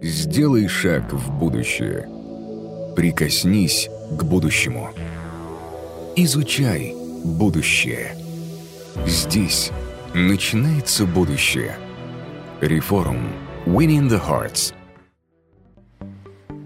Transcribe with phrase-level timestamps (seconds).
[0.00, 2.08] Сделай шаг в будущее.
[2.94, 4.90] Прикоснись к будущему.
[6.14, 8.14] Изучай будущее.
[9.06, 9.72] Здесь
[10.14, 11.76] начинается будущее.
[12.60, 13.32] Реформ.
[13.66, 14.72] Winning the Hearts.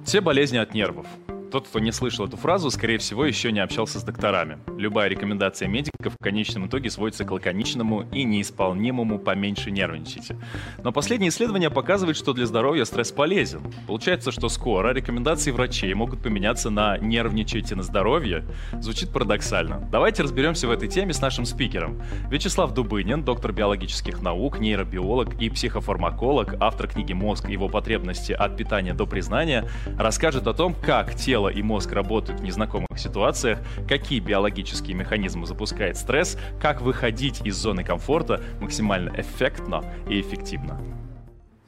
[0.05, 1.07] Все болезни от нервов.
[1.53, 4.57] Тот, кто не слышал эту фразу, скорее всего, еще не общался с докторами.
[4.79, 10.39] Любая рекомендация медиков в конечном итоге сводится к лаконичному и неисполнимому «поменьше нервничайте».
[10.83, 13.71] Но последние исследования показывают, что для здоровья стресс полезен.
[13.87, 18.47] Получается, что скоро рекомендации врачей могут поменяться на «нервничайте на здоровье».
[18.81, 19.87] Звучит парадоксально.
[19.93, 22.01] Давайте разберемся в этой теме с нашим спикером.
[22.31, 27.51] Вячеслав Дубынин, доктор биологических наук, нейробиолог и психофармаколог, автор книги «Мозг.
[27.51, 32.41] Его потребности от питания до признания», расскажет о том, как тело тело и мозг работают
[32.41, 39.83] в незнакомых ситуациях, какие биологические механизмы запускает стресс, как выходить из зоны комфорта максимально эффектно
[40.09, 40.81] и эффективно.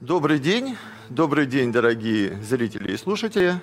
[0.01, 0.77] Добрый день,
[1.09, 3.55] добрый день, дорогие зрители и слушатели.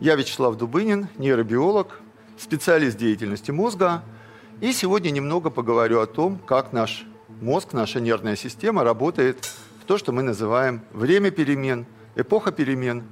[0.00, 2.00] Я Вячеслав Дубынин, нейробиолог,
[2.38, 4.02] специалист деятельности мозга.
[4.62, 7.04] И сегодня немного поговорю о том, как наш
[7.42, 9.44] мозг, наша нервная система работает
[9.82, 13.04] в то, что мы называем время перемен, эпоха перемен.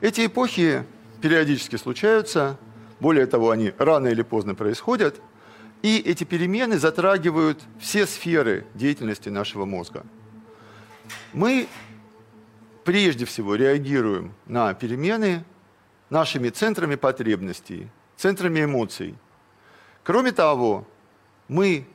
[0.00, 0.84] Эти эпохи
[1.20, 2.58] периодически случаются,
[3.00, 5.20] более того, они рано или поздно происходят,
[5.82, 10.04] и эти перемены затрагивают все сферы деятельности нашего мозга.
[11.32, 11.68] Мы
[12.84, 15.44] прежде всего реагируем на перемены
[16.10, 19.14] нашими центрами потребностей, центрами эмоций.
[20.02, 20.86] Кроме того,
[21.46, 21.86] мы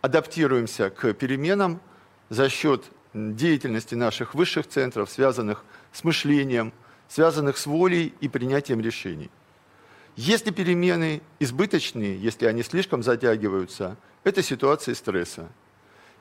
[0.00, 1.80] адаптируемся к переменам
[2.28, 6.72] за счет деятельности наших высших центров, связанных с мышлением–
[7.08, 9.30] связанных с волей и принятием решений.
[10.16, 15.48] Если перемены избыточные, если они слишком затягиваются, это ситуация стресса.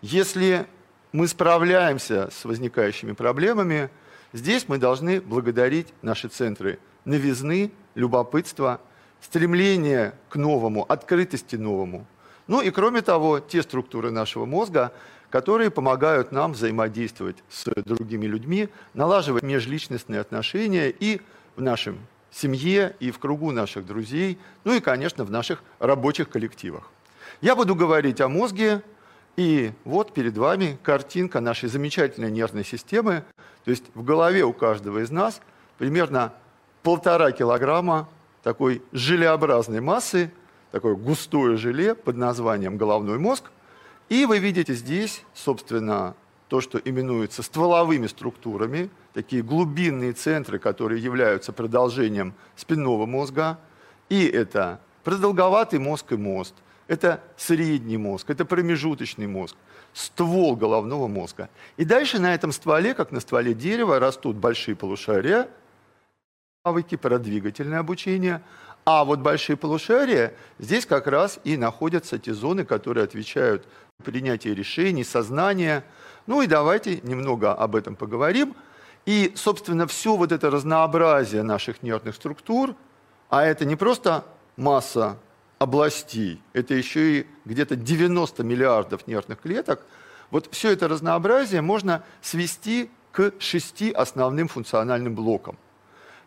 [0.01, 0.65] Если
[1.11, 3.89] мы справляемся с возникающими проблемами,
[4.33, 8.81] здесь мы должны благодарить наши центры новизны, любопытства,
[9.21, 12.07] стремления к новому, открытости новому.
[12.47, 14.91] Ну и кроме того, те структуры нашего мозга,
[15.33, 21.21] которые помогают нам взаимодействовать с другими людьми, налаживать межличностные отношения и
[21.55, 21.97] в нашем
[22.29, 26.91] семье, и в кругу наших друзей, ну и, конечно, в наших рабочих коллективах.
[27.41, 28.83] Я буду говорить о мозге,
[29.35, 33.23] и вот перед вами картинка нашей замечательной нервной системы.
[33.65, 35.41] То есть в голове у каждого из нас
[35.79, 36.31] примерно
[36.83, 38.07] полтора килограмма
[38.43, 40.31] такой желеобразной массы,
[40.71, 43.49] такое густое желе под названием головной мозг–
[44.09, 46.15] и вы видите здесь, собственно,
[46.47, 53.59] то, что именуется стволовыми структурами, такие глубинные центры, которые являются продолжением спинного мозга.
[54.09, 56.53] И это продолговатый мозг и мост,
[56.87, 59.55] это средний мозг, это промежуточный мозг,
[59.93, 61.49] ствол головного мозга.
[61.77, 65.49] И дальше на этом стволе, как на стволе дерева, растут большие полушария,
[66.63, 68.43] навыки, продвигательное обучение,
[68.85, 73.65] а вот большие полушария, здесь как раз и находятся те зоны, которые отвечают
[74.03, 75.83] принятия решений, сознания.
[76.27, 78.55] Ну и давайте немного об этом поговорим.
[79.05, 82.75] И, собственно, все вот это разнообразие наших нервных структур,
[83.29, 84.23] а это не просто
[84.55, 85.17] масса
[85.59, 89.81] областей, это еще и где-то 90 миллиардов нервных клеток,
[90.31, 95.57] вот все это разнообразие можно свести к шести основным функциональным блокам.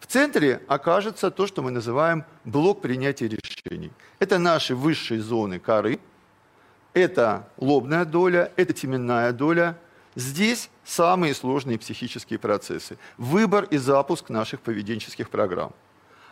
[0.00, 3.91] В центре окажется то, что мы называем блок принятия решений.
[4.19, 5.98] Это наши высшие зоны коры–
[6.97, 9.79] это лобная доля, это теменная доля.
[10.15, 12.97] Здесь самые сложные психические процессы.
[13.19, 15.73] Выбор и запуск наших поведенческих программ.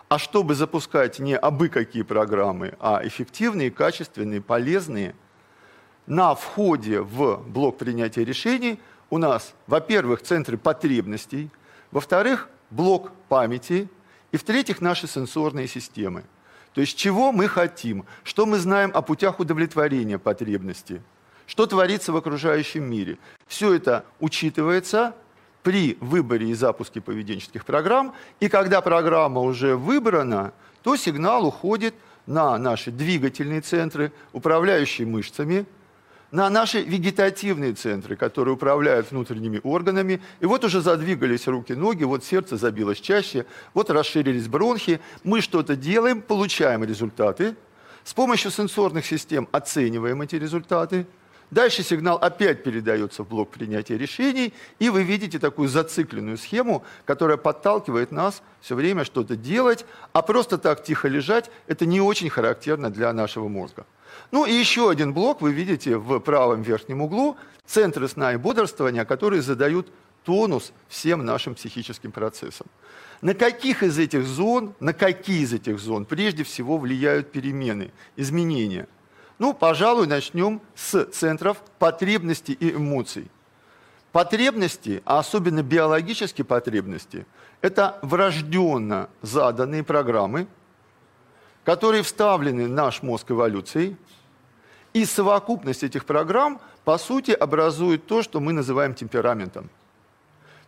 [0.09, 5.15] А чтобы запускать не абы какие программы, а эффективные, качественные, полезные,
[6.07, 8.81] на входе в блок принятия решений
[9.11, 11.51] у нас, во-первых, центры потребностей,
[11.91, 13.91] во-вторых, блок памяти,
[14.33, 16.25] и в-третьих, наши сенсорные системы–
[16.75, 21.01] то есть чего мы хотим, что мы знаем о путях удовлетворения потребности,
[21.47, 23.19] что творится в окружающем мире.
[23.47, 25.15] Все это учитывается
[25.62, 31.94] при выборе и запуске поведенческих программ, и когда программа уже выбрана, то сигнал уходит
[32.26, 35.67] на наши двигательные центры, управляющие мышцами,
[36.35, 40.21] на наши вегетативные центры, которые управляют внутренними органами.
[40.41, 45.01] И вот уже задвигались руки-ноги, вот сердце забилось чаще, вот расширились бронхи.
[45.23, 47.55] Мы что-то делаем, получаем результаты.
[48.03, 51.07] С помощью сенсорных систем оцениваем эти результаты.
[51.53, 57.37] Дальше сигнал опять передается в блок принятия решений, и вы видите такую зацикленную схему, которая
[57.37, 62.91] подталкивает нас все время что-то делать, а просто так тихо лежать– это не очень характерно
[62.91, 63.87] для нашего мозга.
[64.31, 67.37] Ну и еще один блок вы видите в правом верхнем углу.
[67.66, 69.88] Центры сна и бодрствования, которые задают
[70.25, 72.66] тонус всем нашим психическим процессам.
[73.20, 78.88] На каких из этих зон, на какие из этих зон прежде всего влияют перемены, изменения?
[79.38, 83.31] Ну, пожалуй, начнем с центров потребностей и эмоций.
[84.12, 87.26] Потребности, а особенно биологические потребности,
[87.61, 90.46] это врожденно заданные программы,
[91.64, 93.96] которые вставлены в наш мозг эволюцией,
[94.94, 99.69] и совокупность этих программ, по сути, образует то, что мы называем темпераментом.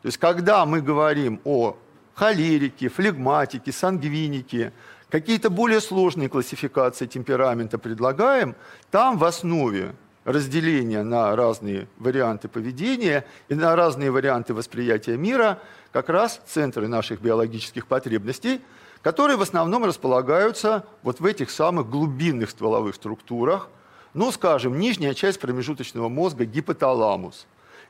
[0.03, 1.77] То есть, когда мы говорим о
[2.15, 4.73] холерике, флегматике, сангвинике,
[5.09, 8.57] какие-то более сложные классификации темперамента предлагаем,
[8.91, 9.95] там в основе
[10.25, 15.61] разделения на разные варианты поведения и на разные варианты восприятия мира
[15.93, 18.61] как раз центры наших биологических потребностей,
[19.03, 23.69] которые в основном располагаются вот в этих самых глубинных стволовых структурах,
[24.17, 27.47] ну, скажем, нижняя часть промежуточного мозга– гипоталамус.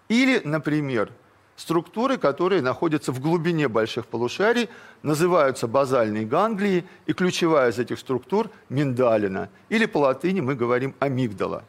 [0.08, 1.12] Или, например,
[1.54, 4.68] структуры, которые находятся в глубине больших полушарий,
[5.04, 9.50] называются базальные ганглии, и ключевая из этих структур– миндалина.
[9.68, 11.62] Или по латыни мы говорим амигдала.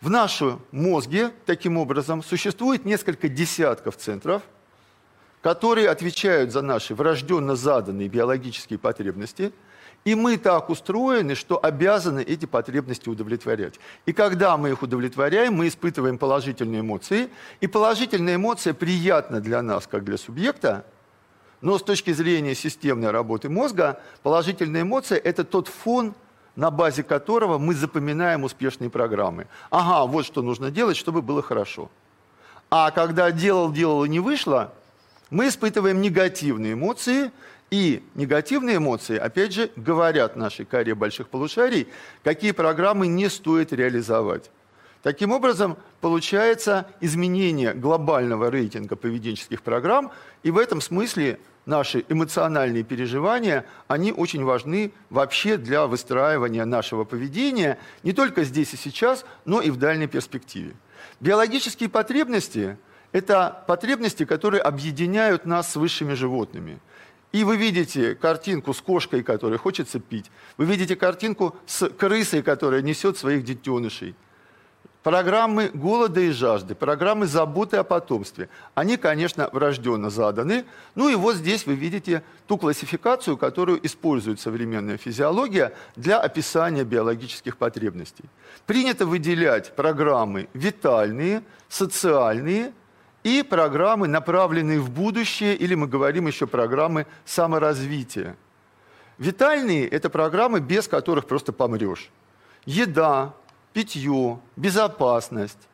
[0.00, 4.42] В нашем мозге, таким образом, существует несколько десятков центров,
[5.40, 9.52] которые отвечают за наши врожденно заданные биологические потребности–
[10.04, 13.78] и мы так устроены, что обязаны эти потребности удовлетворять.
[14.04, 17.30] И когда мы их удовлетворяем, мы испытываем положительные эмоции.
[17.60, 20.84] И положительная эмоция приятна для нас, как для субъекта,
[21.60, 26.14] но с точки зрения системной работы мозга, положительная эмоция– это тот фон,
[26.56, 29.46] на базе которого мы запоминаем успешные программы.
[29.70, 31.88] Ага, вот что нужно делать, чтобы было хорошо.
[32.68, 34.72] А когда делал, делал и не вышло,
[35.30, 37.30] мы испытываем негативные эмоции,
[37.72, 41.88] и негативные эмоции, опять же, говорят нашей коре больших полушарий,
[42.22, 44.50] какие программы не стоит реализовать.
[45.02, 53.64] Таким образом, получается изменение глобального рейтинга поведенческих программ, и в этом смысле наши эмоциональные переживания,
[53.88, 59.70] они очень важны вообще для выстраивания нашего поведения не только здесь и сейчас, но и
[59.70, 60.74] в дальней перспективе.
[61.20, 62.76] Биологические потребности–
[63.12, 66.78] это потребности, которые объединяют нас с высшими животными–
[67.32, 70.30] и вы видите картинку с кошкой, которая хочется пить.
[70.58, 74.14] Вы видите картинку с крысой, которая несет своих детенышей.
[75.02, 80.64] Программы голода и жажды, программы заботы о потомстве, они, конечно, врожденно заданы.
[80.94, 87.56] Ну и вот здесь вы видите ту классификацию, которую использует современная физиология для описания биологических
[87.56, 88.26] потребностей.
[88.64, 92.72] Принято выделять программы витальные, социальные
[93.22, 98.36] и программы, направленные в будущее, или мы говорим еще программы саморазвития.
[99.18, 102.10] Витальные– это программы, без которых просто помрешь.
[102.64, 103.34] Еда,
[103.72, 105.68] питье, безопасность.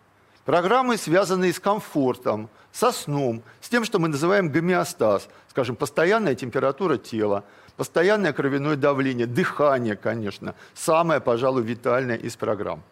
[0.44, 6.96] Программы, связанные с комфортом, со сном, с тем, что мы называем гомеостаз, скажем, постоянная температура
[6.96, 7.44] тела,
[7.76, 12.82] постоянное кровяное давление, дыхание, конечно, самое, пожалуй, витальное из программ.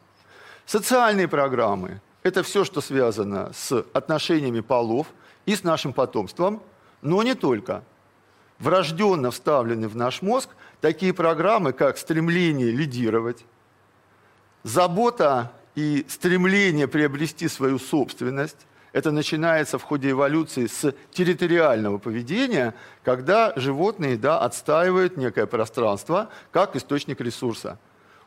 [0.64, 5.06] Социальные программы это все, что связано с отношениями полов
[5.46, 6.60] и с нашим потомством,
[7.00, 7.84] но не только.
[8.58, 10.50] Врожденно вставлены в наш мозг
[10.80, 13.44] такие программы, как стремление лидировать,
[14.64, 18.66] забота и стремление приобрести свою собственность.
[18.92, 22.74] Это начинается в ходе эволюции с территориального поведения,
[23.04, 27.78] когда животные да, отстаивают некое пространство как источник ресурса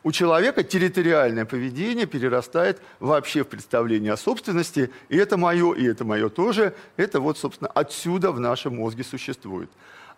[0.03, 6.05] у человека территориальное поведение перерастает вообще в представление о собственности, и это мое, и это
[6.05, 9.69] мое тоже, это вот, собственно, отсюда в нашем мозге существует.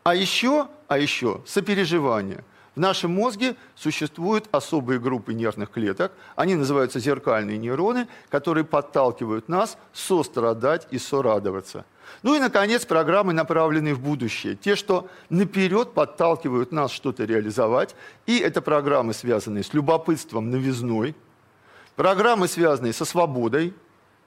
[0.04, 2.44] А еще, а еще сопереживание–
[2.76, 9.78] в нашем мозге существуют особые группы нервных клеток, они называются зеркальные нейроны, которые подталкивают нас
[9.92, 11.84] сострадать и сорадоваться.
[12.24, 14.56] Ну и, наконец, программы, направленные в будущее.
[14.56, 17.96] Те, что наперед подталкивают нас что-то реализовать.
[18.26, 21.16] И это программы, связанные с любопытством новизной,
[21.96, 23.74] программы, связанные со свободой,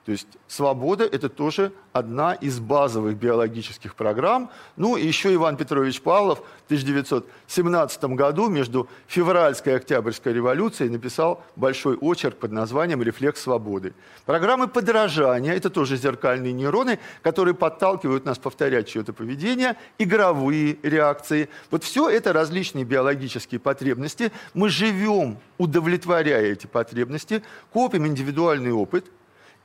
[0.04, 4.50] то есть свобода– это тоже одна из базовых биологических программ.
[4.76, 11.42] Ну и еще Иван Петрович Павлов в 1917 году между февральской и октябрьской революцией написал
[11.56, 13.94] большой очерк под названием «Рефлекс свободы».
[14.26, 21.49] Программы подражания– это тоже зеркальные нейроны, которые подталкивают нас повторять чье-то поведение, игровые реакции.
[21.70, 24.32] Вот все это различные биологические потребности.
[24.52, 27.42] Мы живем, удовлетворяя эти потребности,
[27.73, 29.06] копим индивидуальный опыт–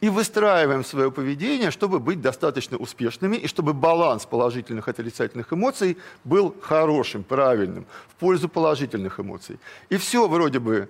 [0.02, 5.98] и выстраиваем свое поведение, чтобы быть достаточно успешными и чтобы баланс положительных и отрицательных эмоций
[6.24, 9.60] был хорошим, правильным, в пользу положительных эмоций.
[9.90, 10.90] И все вроде бы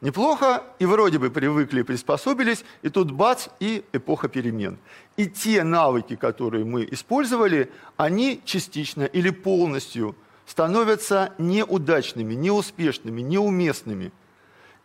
[0.00, 4.78] Неплохо, и вроде бы привыкли, приспособились, и тут бац, и эпоха перемен.
[5.16, 10.14] И те навыки, которые мы использовали, они частично или полностью
[10.46, 14.12] становятся неудачными, неуспешными, неуместными.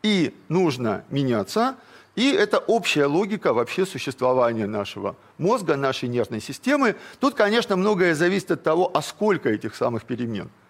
[0.01, 1.75] И нужно меняться,
[2.15, 6.96] и это общая логика вообще существования нашего мозга, нашей нервной системы.
[7.20, 10.50] Тут, конечно, многое зависит от того, а сколько этих самых перемен–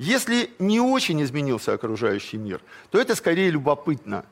[0.00, 4.24] если не очень изменился окружающий мир, то это скорее любопытно.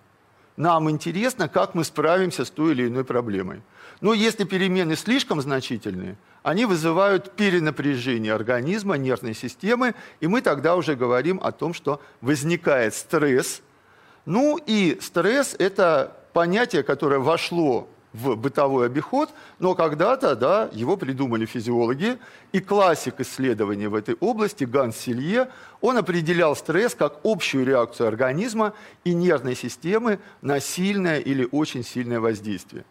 [0.56, 3.60] Нам интересно, как мы справимся с той или иной проблемой.
[4.00, 10.96] Но если перемены слишком значительные, они вызывают перенапряжение организма, нервной системы, и мы тогда уже
[10.96, 13.60] говорим о том, что возникает стресс.
[14.24, 21.46] Ну и стресс– это понятие, которое вошло в бытовой обиход, но когда-то да, его придумали
[21.46, 22.16] физиологи,
[22.52, 25.48] и классик исследований в этой области Ганс Силье,
[25.80, 32.20] он определял стресс как общую реакцию организма и нервной системы на сильное или очень сильное
[32.20, 32.84] воздействие.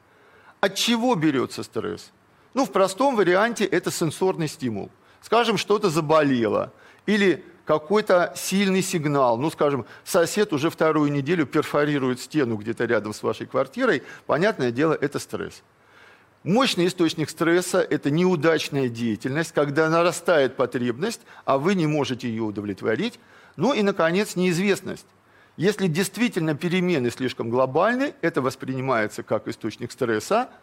[0.60, 2.12] От чего берется стресс?
[2.54, 4.89] Ну, в простом варианте это сенсорный стимул.
[5.22, 6.74] Скажем, что-то заболело,
[7.06, 9.38] или какой-то сильный сигнал.
[9.38, 14.03] Ну, скажем, сосед уже вторую неделю перфорирует стену где-то рядом с вашей квартирой.
[14.25, 15.62] Понятное дело, это стресс.
[16.43, 23.19] Мощный источник стресса– это неудачная деятельность, когда нарастает потребность, а вы не можете ее удовлетворить.
[23.57, 25.07] Ну и, наконец, неизвестность.
[25.57, 30.50] Если действительно перемены слишком глобальны, это воспринимается как источник стресса–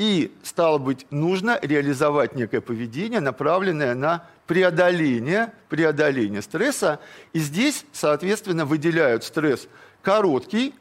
[0.00, 7.00] и, стало быть, нужно реализовать некое поведение, направленное на преодоление, преодоление стресса.
[7.34, 9.68] И здесь, соответственно, выделяют стресс
[10.00, 10.74] короткий,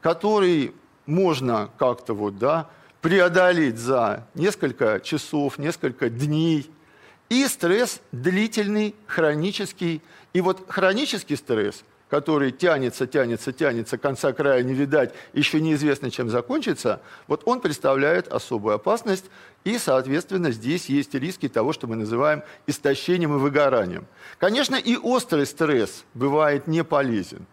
[0.00, 0.72] который
[1.04, 2.70] можно как-то вот, да,
[3.02, 6.70] преодолеть за несколько часов, несколько дней.
[7.28, 10.00] И стресс длительный, хронический.
[10.32, 16.28] И вот хронический стресс– который тянется, тянется, тянется, конца края не видать, еще неизвестно, чем
[16.28, 19.24] закончится, вот он представляет особую опасность,
[19.64, 24.04] и, соответственно, здесь есть риски того, что мы называем истощением и выгоранием.
[24.36, 27.46] Конечно, и острый стресс бывает не полезен.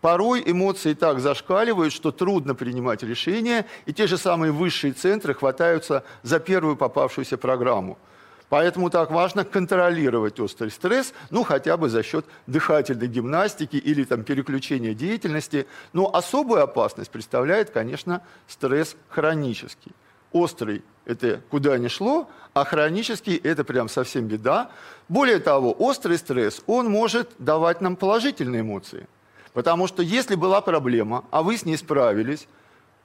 [0.00, 6.02] Порой эмоции так зашкаливают, что трудно принимать решения, и те же самые высшие центры хватаются
[6.24, 7.96] за первую попавшуюся программу–
[8.50, 14.24] Поэтому так важно контролировать острый стресс, ну, хотя бы за счет дыхательной гимнастики или там,
[14.24, 15.68] переключения деятельности.
[15.92, 19.92] Но особую опасность представляет, конечно, стресс хронический.
[20.32, 24.72] Острый– это куда ни шло, а хронический– это прям совсем беда.
[25.08, 29.06] Более того, острый стресс, он может давать нам положительные эмоции.
[29.52, 32.48] Потому что если была проблема, а вы с ней справились,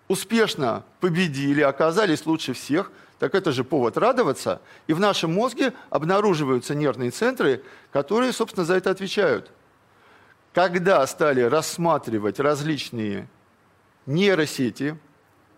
[0.07, 4.61] успешно победили, оказались лучше всех– так это же повод радоваться.
[4.87, 9.51] И в нашем мозге обнаруживаются нервные центры, которые, собственно, за это отвечают.
[10.53, 13.27] Когда стали рассматривать различные
[14.05, 14.97] нейросети,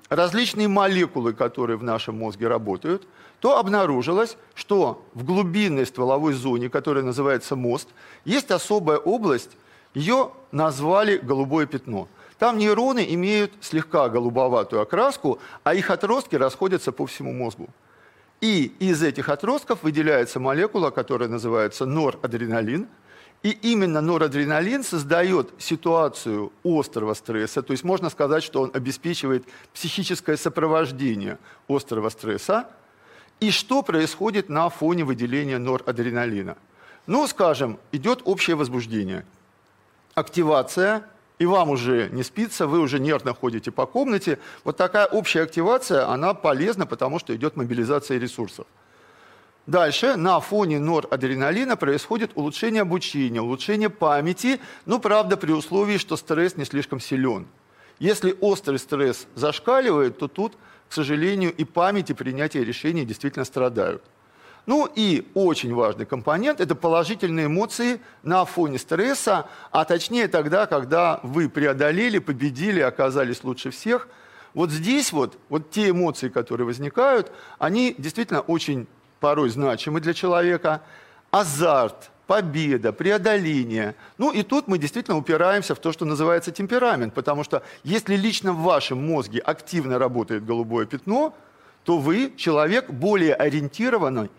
[0.10, 3.08] различные молекулы, которые в нашем мозге работают,
[3.40, 7.90] то обнаружилось, что в глубинной стволовой зоне, которая называется мост,
[8.26, 9.52] есть особая область,
[9.94, 12.08] ее назвали голубое пятно–
[12.40, 17.70] там нейроны имеют слегка голубоватую окраску, а их отростки расходятся по всему мозгу.
[18.42, 22.88] И из этих отростков выделяется молекула, которая называется норадреналин.
[23.44, 30.38] И именно норадреналин создает ситуацию острого стресса, то есть можно сказать, что он обеспечивает психическое
[30.38, 32.68] сопровождение острого стресса.
[33.40, 36.58] И что происходит на фоне выделения норадреналина?
[37.06, 39.24] Ну, скажем, идет общее возбуждение,
[40.16, 41.04] активация
[41.40, 44.40] и вам уже не спится, вы уже нервно ходите по комнате.
[44.64, 48.66] Вот такая общая активация, она полезна, потому что идет мобилизация ресурсов.
[49.68, 56.56] Дальше на фоне норадреналина происходит улучшение обучения, улучшение памяти, ну, правда, при условии, что стресс
[56.56, 57.46] не слишком силен.
[58.00, 60.54] Если острый стресс зашкаливает, то тут,
[60.88, 64.02] к сожалению, и память, и принятие решений действительно страдают.
[64.68, 71.22] Ну и очень важный компонент– это положительные эмоции на фоне стресса, а точнее тогда, когда
[71.24, 74.10] вы преодолели, победили, оказались лучше всех.
[74.54, 78.88] Вот здесь вот, вот те эмоции, которые возникают, они действительно очень
[79.22, 80.82] порой значимы для человека.
[81.32, 83.96] Азарт, победа, преодоление.
[84.18, 88.52] Ну и тут мы действительно упираемся в то, что называется темперамент, потому что если лично
[88.52, 91.34] в вашем мозге активно работает голубое пятно,
[91.86, 94.30] то вы человек более ориентированный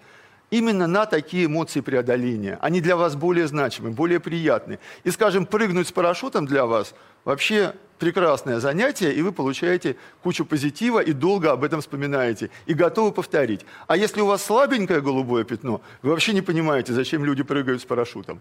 [0.51, 2.59] именно на такие эмоции преодоления.
[2.61, 4.79] Они для вас более значимы, более приятны.
[5.05, 11.01] И, скажем, прыгнуть с парашютом для вас вообще прекрасное занятие, и вы получаете кучу позитива
[11.01, 13.67] и долго об этом вспоминаете, и готовы повторить.
[13.87, 17.85] А если у вас слабенькое голубое пятно, вы вообще не понимаете, зачем люди прыгают с
[17.85, 18.41] парашютом.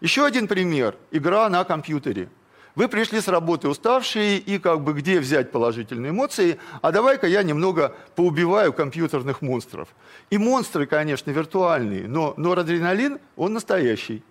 [0.00, 2.28] Еще один пример– игра на компьютере.
[2.76, 6.58] Вы пришли с работы уставшие, и как бы где взять положительные эмоции?
[6.82, 9.88] А давай-ка я немного поубиваю компьютерных монстров.
[10.28, 14.22] И монстры, конечно, виртуальные, но норадреналин, он настоящий.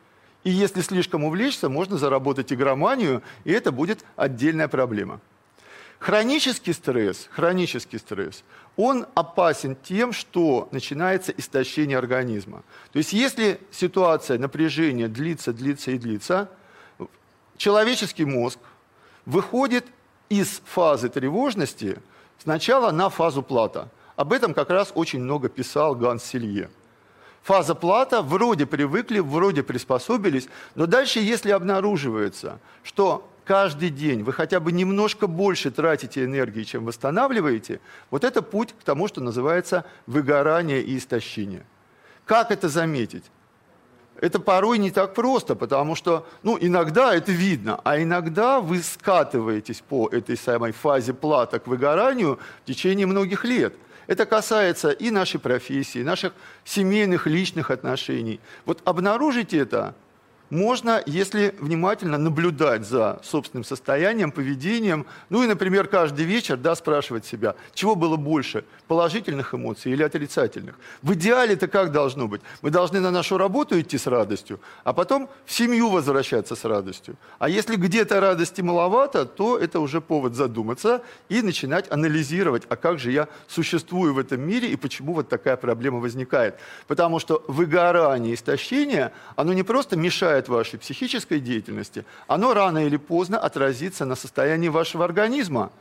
[0.44, 5.20] И если слишком увлечься, можно заработать игроманию, и это будет отдельная проблема.
[5.98, 8.44] Хронический стресс, хронический стресс,
[8.75, 12.62] он опасен тем, что начинается истощение организма.
[12.92, 16.48] То есть если ситуация напряжения длится, длится и длится,
[17.58, 18.60] человеческий мозг
[19.26, 19.86] выходит
[20.30, 22.00] из фазы тревожности
[22.42, 23.90] сначала на фазу плата.
[24.16, 26.70] Об этом как раз очень много писал Ганс Силье.
[27.44, 34.60] Фаза плата, вроде привыкли, вроде приспособились, но дальше, если обнаруживается, что каждый день вы хотя
[34.60, 40.82] бы немножко больше тратите энергии, чем восстанавливаете, вот это путь к тому, что называется выгорание
[40.82, 41.66] и истощение.
[42.26, 43.26] Как это заметить?
[44.22, 49.82] Это порой не так просто, потому что, ну, иногда это видно, а иногда вы скатываетесь
[49.82, 53.76] по этой самой фазе плата к выгоранию в течение многих лет.
[54.08, 58.40] Это касается и нашей профессии, наших семейных, личных отношений.
[58.66, 59.96] Вот обнаружите это
[60.50, 67.25] можно, если внимательно наблюдать за собственным состоянием, поведением, ну и, например, каждый вечер да, спрашивать
[67.25, 70.75] себя, чего было больше, положительных эмоций или отрицательных.
[71.02, 72.42] В идеале это как должно быть?
[72.62, 77.16] Мы должны на нашу работу идти с радостью, а потом в семью возвращаться с радостью.
[77.40, 83.00] А если где-то радости маловато, то это уже повод задуматься и начинать анализировать, а как
[83.00, 86.56] же я существую в этом мире и почему вот такая проблема возникает.
[86.88, 92.98] Потому что выгорание, истощение, оно не просто мешает мешает вашей психической деятельности, оно рано или
[92.98, 95.72] поздно отразится на состоянии вашего организма.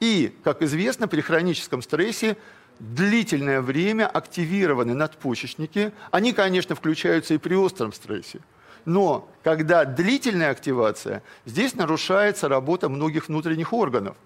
[0.00, 2.36] И, как известно, при хроническом стрессе
[2.80, 5.92] длительное время активированы надпочечники.
[6.10, 8.40] Они, конечно, включаются и при остром стрессе.
[8.86, 14.16] Но когда длительная активация, здесь нарушается работа многих внутренних органов.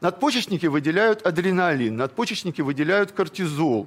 [0.00, 3.86] Надпочечники выделяют адреналин, надпочечники выделяют кортизол.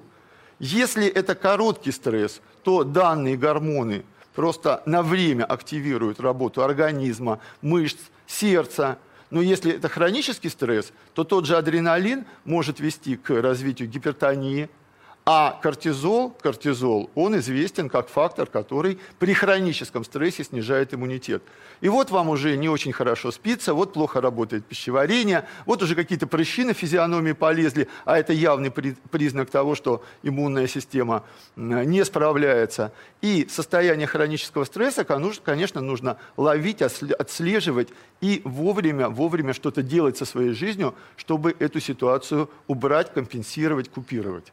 [0.59, 4.03] Если это короткий стресс, то данные гормоны
[4.35, 8.97] просто на время активируют работу организма, мышц, сердца.
[9.29, 14.69] Но если это хронический стресс, то тот же адреналин может вести к развитию гипертонии,
[15.23, 21.43] а кортизол, кортизол, он известен как фактор, который при хроническом стрессе снижает иммунитет.
[21.79, 26.25] И вот вам уже не очень хорошо спится, вот плохо работает пищеварение, вот уже какие-то
[26.25, 31.23] прыщи на физиономии полезли, а это явный признак того, что иммунная система
[31.55, 32.91] не справляется.
[33.21, 37.89] И состояние хронического стресса, конечно, нужно ловить, отслеживать
[38.21, 44.51] и вовремя, вовремя что-то делать со своей жизнью, чтобы эту ситуацию убрать, компенсировать, купировать.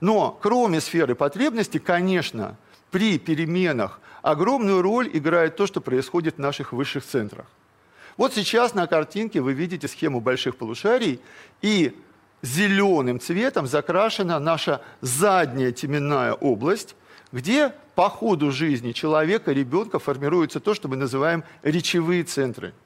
[0.00, 2.56] Но кроме сферы потребностей, конечно,
[2.90, 7.46] при переменах огромную роль играет то, что происходит в наших высших центрах.
[8.16, 11.20] Вот сейчас на картинке вы видите схему больших полушарий,
[11.62, 11.96] и
[12.42, 16.96] зеленым цветом закрашена наша задняя теменная область,
[17.32, 22.74] где по ходу жизни человека, ребенка формируется то, что мы называем речевые центры–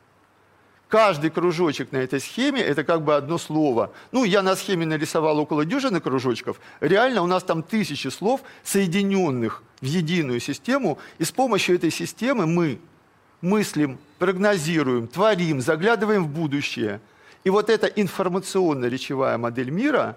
[0.88, 3.92] Каждый кружочек на этой схеме– это как бы одно слово.
[4.12, 6.60] Ну, я на схеме нарисовал около дюжины кружочков.
[6.80, 10.98] Реально у нас там тысячи слов, соединенных в единую систему.
[11.18, 12.78] И с помощью этой системы мы
[13.40, 17.00] мыслим, прогнозируем, творим, заглядываем в будущее.
[17.42, 20.16] И вот эта информационно-речевая модель мира,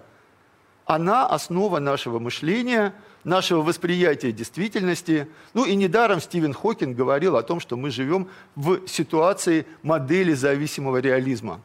[0.84, 5.28] она основа нашего мышления– нашего восприятия действительности.
[5.54, 10.98] Ну и недаром Стивен Хокинг говорил о том, что мы живем в ситуации модели зависимого
[10.98, 11.60] реализма.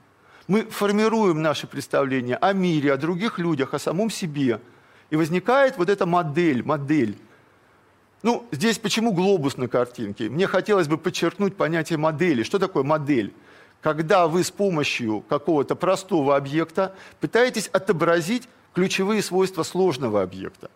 [0.47, 4.59] Мы формируем наши представления о мире, о других людях, о самом себе.
[5.09, 7.17] И возникает вот эта модель, модель.
[8.23, 10.29] Ну, здесь почему глобус на картинке?
[10.29, 12.43] Мне хотелось бы подчеркнуть понятие модели.
[12.43, 13.33] Что такое модель?
[13.81, 20.69] Когда вы с помощью какого-то простого объекта пытаетесь отобразить ключевые свойства сложного объекта.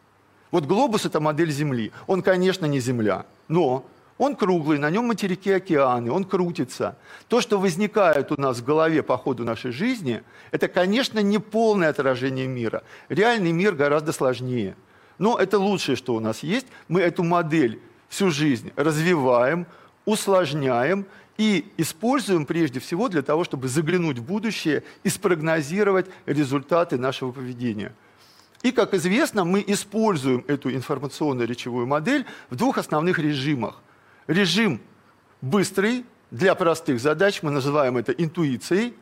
[0.52, 1.92] Вот глобус– это модель Земли.
[2.08, 3.86] Он, конечно, не Земля, но
[4.18, 6.98] он круглый, на нем материки океаны, он крутится.
[7.28, 11.90] То, что возникает у нас в голове по ходу нашей жизни, это, конечно, не полное
[11.90, 12.84] отражение мира.
[13.10, 14.76] Реальный мир гораздо сложнее.
[15.20, 16.68] Но это лучшее, что у нас есть.
[16.88, 19.68] Мы эту модель всю жизнь развиваем,
[20.06, 21.06] усложняем
[21.38, 27.94] и используем прежде всего для того, чтобы заглянуть в будущее и спрогнозировать результаты нашего поведения–
[28.64, 33.82] и, как известно, мы используем эту информационно-речевую модель в двух основных режимах.
[34.28, 34.82] Режим
[35.42, 38.94] быстрый, для простых задач, мы называем это интуицией,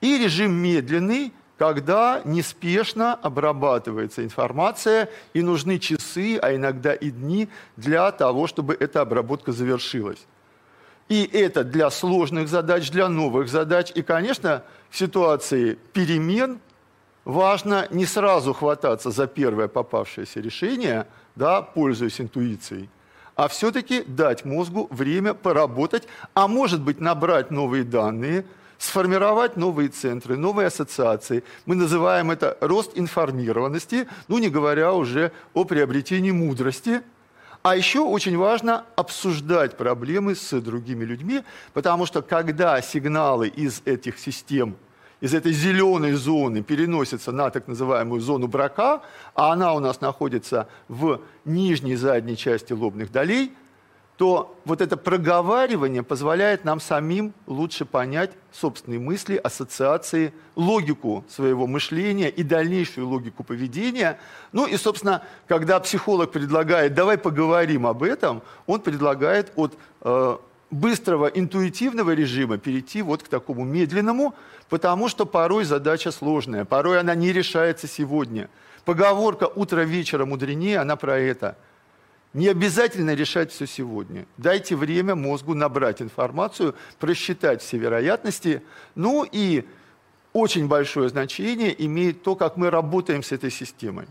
[0.00, 8.10] и режим медленный, когда неспешно обрабатывается информация, и нужны часы, а иногда и дни для
[8.10, 10.26] того, чтобы эта обработка завершилась.
[11.08, 13.92] И это для сложных задач, для новых задач.
[13.94, 16.58] И, конечно, в ситуации перемен
[17.24, 21.06] важно не сразу хвататься за первое попавшееся решение,
[21.36, 22.88] да, пользуясь интуицией,
[23.36, 28.44] а все-таки дать мозгу время поработать, а может быть набрать новые данные,
[28.78, 31.42] сформировать новые центры, новые ассоциации.
[31.66, 37.02] Мы называем это рост информированности, ну не говоря уже о приобретении мудрости.
[37.62, 44.18] А еще очень важно обсуждать проблемы с другими людьми, потому что когда сигналы из этих
[44.18, 44.76] систем
[45.24, 49.00] из этой зеленой зоны переносится на так называемую зону брака,
[49.34, 53.54] а она у нас находится в нижней задней части лобных долей,
[54.18, 62.28] то вот это проговаривание позволяет нам самим лучше понять собственные мысли, ассоциации, логику своего мышления
[62.28, 64.18] и дальнейшую логику поведения.
[64.52, 70.36] Ну и, собственно, когда психолог предлагает «давай поговорим об этом», он предлагает от э,
[70.74, 74.34] быстрого интуитивного режима перейти вот к такому медленному,
[74.68, 78.50] потому что порой задача сложная, порой она не решается сегодня.
[78.84, 81.56] Поговорка «утро вечера мудренее», она про это.
[82.32, 84.26] Не обязательно решать все сегодня.
[84.36, 88.60] Дайте время мозгу набрать информацию, просчитать все вероятности.
[88.96, 89.64] Ну и
[90.32, 94.06] очень большое значение имеет то, как мы работаем с этой системой.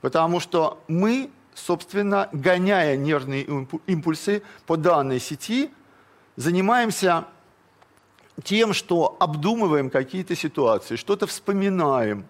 [0.00, 3.46] Потому что мы, собственно, гоняя нервные
[3.86, 5.70] импульсы по данной сети,
[6.36, 7.24] занимаемся
[8.42, 12.26] тем, что обдумываем какие-то ситуации, что-то вспоминаем.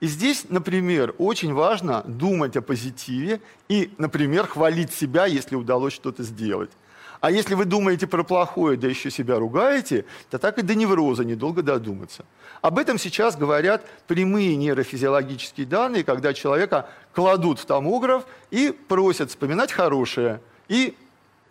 [0.00, 6.22] И здесь, например, очень важно думать о позитиве и, например, хвалить себя, если удалось что-то
[6.22, 6.70] сделать.
[7.20, 11.24] А если вы думаете про плохое, да еще себя ругаете, то так и до невроза
[11.24, 12.26] недолго додуматься.
[12.60, 19.72] Об этом сейчас говорят прямые нейрофизиологические данные, когда человека кладут в томограф и просят вспоминать
[19.72, 20.94] хорошее и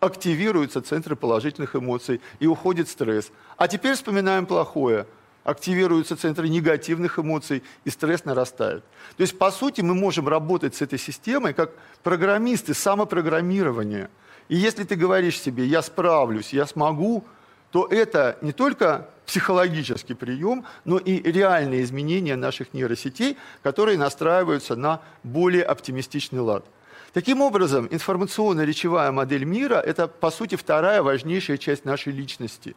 [0.04, 3.32] активируются центры положительных эмоций и уходит стресс.
[3.58, 5.08] А теперь вспоминаем плохое.
[5.46, 8.84] Активируются центры негативных эмоций, и стресс нарастает.
[9.18, 14.10] То есть, по сути, мы можем работать с этой системой как программисты, самопрограммирование.
[14.50, 17.24] И если ты говоришь себе «я справлюсь, я смогу»,
[17.72, 25.02] то это не только психологический прием, но и реальные изменения наших нейросетей, которые настраиваются на
[25.24, 26.66] более оптимистичный лад.
[27.14, 32.76] Таким образом, информационно-речевая модель мира– это, по сути, вторая важнейшая часть нашей личности.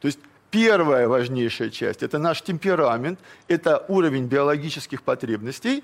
[0.00, 0.18] То есть
[0.50, 5.82] первая важнейшая часть– это наш темперамент, это уровень биологических потребностей,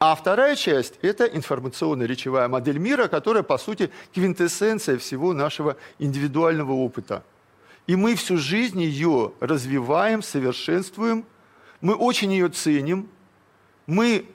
[0.00, 7.22] а вторая часть– это информационно-речевая модель мира, которая, по сути, квинтэссенция всего нашего индивидуального опыта.
[7.86, 11.24] И мы всю жизнь ее развиваем, совершенствуем,
[11.80, 13.08] мы очень ее ценим,
[13.86, 14.26] мы,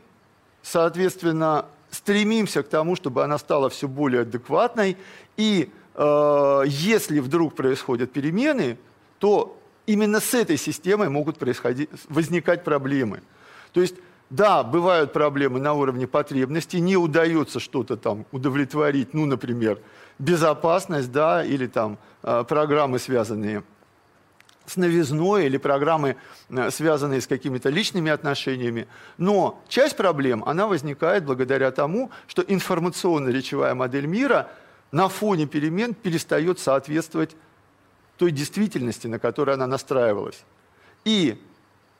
[0.62, 4.97] соответственно, стремимся к тому, чтобы она стала все более адекватной.
[5.38, 8.77] И э, если вдруг происходят перемены,
[9.19, 13.21] то именно с этой системой могут происходить, возникать проблемы.
[13.73, 13.95] То есть,
[14.30, 19.80] да, бывают проблемы на уровне потребностей, не удается что-то там удовлетворить, ну, например,
[20.19, 23.63] безопасность, да, или там э, программы, связанные с
[24.77, 26.15] новизной или программы,
[26.49, 28.88] э, связанные с какими-то личными отношениями.
[29.17, 34.49] Но часть проблем, она возникает благодаря тому, что информационно-речевая модель мира
[34.91, 37.36] на фоне перемен перестает соответствовать
[38.17, 40.43] той действительности, на которой она настраивалась.
[41.05, 41.41] И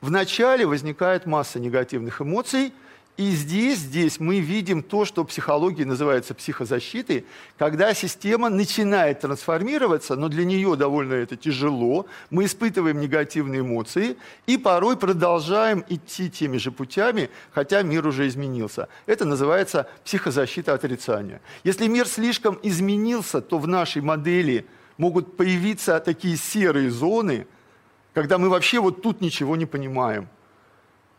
[0.02, 2.74] вначале возникает масса негативных эмоций–
[3.18, 7.26] и здесь, здесь мы видим то, что в психологии называется психозащитой,
[7.58, 14.58] когда система начинает трансформироваться, но для нее довольно это тяжело, мы испытываем негативные эмоции и
[14.58, 18.88] порой продолжаем идти теми же путями, хотя мир уже изменился.
[19.06, 21.42] Это называется психозащита отрицания.
[21.66, 24.66] Если мир слишком изменился, то в нашей модели
[24.98, 27.46] могут появиться такие серые зоны,
[28.14, 30.30] когда мы вообще вот тут ничего не понимаем–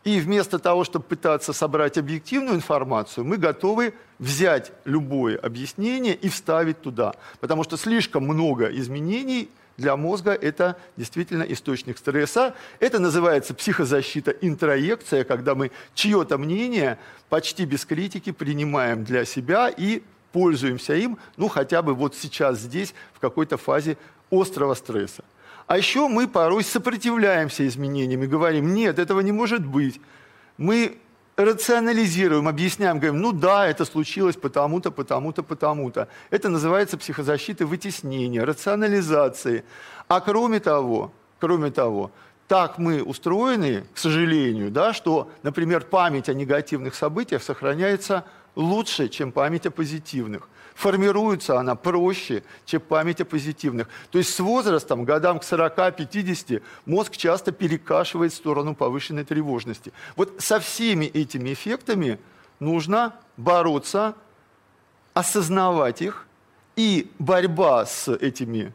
[0.03, 6.81] и вместо того, чтобы пытаться собрать объективную информацию, мы готовы взять любое объяснение и вставить
[6.81, 7.13] туда.
[7.39, 12.53] Потому что слишком много изменений для мозга– это действительно источник стресса.
[12.79, 20.03] Это называется психозащита интроекция, когда мы чье-то мнение почти без критики принимаем для себя и
[20.31, 23.97] пользуемся им, ну хотя бы вот сейчас здесь, в какой-то фазе
[24.31, 25.23] острого стресса.
[25.67, 29.99] А еще мы порой сопротивляемся изменениям и говорим, нет, этого не может быть.
[30.57, 30.97] Мы
[31.35, 36.07] рационализируем, объясняем, говорим, ну да, это случилось потому-то, потому-то, потому-то.
[36.29, 39.63] Это называется психозащита вытеснения, рационализации.
[40.07, 42.11] А кроме того, кроме того,
[42.47, 49.31] так мы устроены, к сожалению, да, что, например, память о негативных событиях сохраняется лучше, чем
[49.31, 50.49] память о позитивных.
[50.75, 53.87] Формируется она проще, чем память о позитивных.
[54.11, 59.93] То есть с возрастом, годам к 40-50, мозг часто перекашивает в сторону повышенной тревожности.
[60.15, 62.19] Вот со всеми этими эффектами
[62.59, 64.15] нужно бороться,
[65.13, 66.25] осознавать их,
[66.75, 68.73] и борьба с этими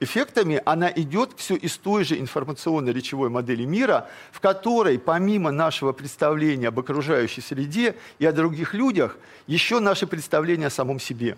[0.00, 6.68] эффектами, она идет все из той же информационно-речевой модели мира, в которой помимо нашего представления
[6.68, 11.36] об окружающей среде и о других людях, еще наше представление о самом себе.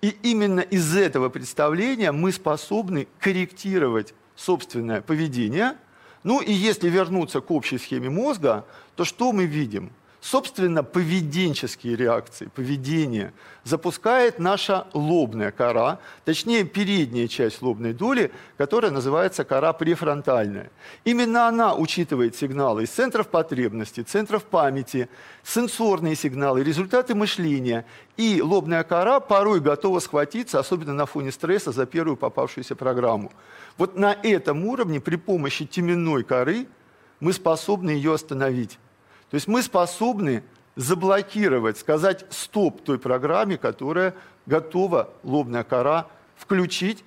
[0.00, 5.76] И именно из этого представления мы способны корректировать собственное поведение.
[6.22, 8.64] Ну и если вернуться к общей схеме мозга,
[8.96, 9.90] то что мы видим–
[10.24, 19.44] собственно, поведенческие реакции, поведение запускает наша лобная кора, точнее передняя часть лобной доли, которая называется
[19.44, 20.70] кора префронтальная.
[21.04, 25.10] Именно она учитывает сигналы из центров потребностей, центров памяти,
[25.42, 27.84] сенсорные сигналы, результаты мышления.
[28.16, 33.30] И лобная кора порой готова схватиться, особенно на фоне стресса, за первую попавшуюся программу.
[33.76, 36.66] Вот на этом уровне при помощи теменной коры
[37.20, 38.78] мы способны ее остановить.
[39.30, 40.42] То есть мы способны
[40.76, 44.14] заблокировать, сказать стоп той программе, которая
[44.46, 47.04] готова лобная кора включить,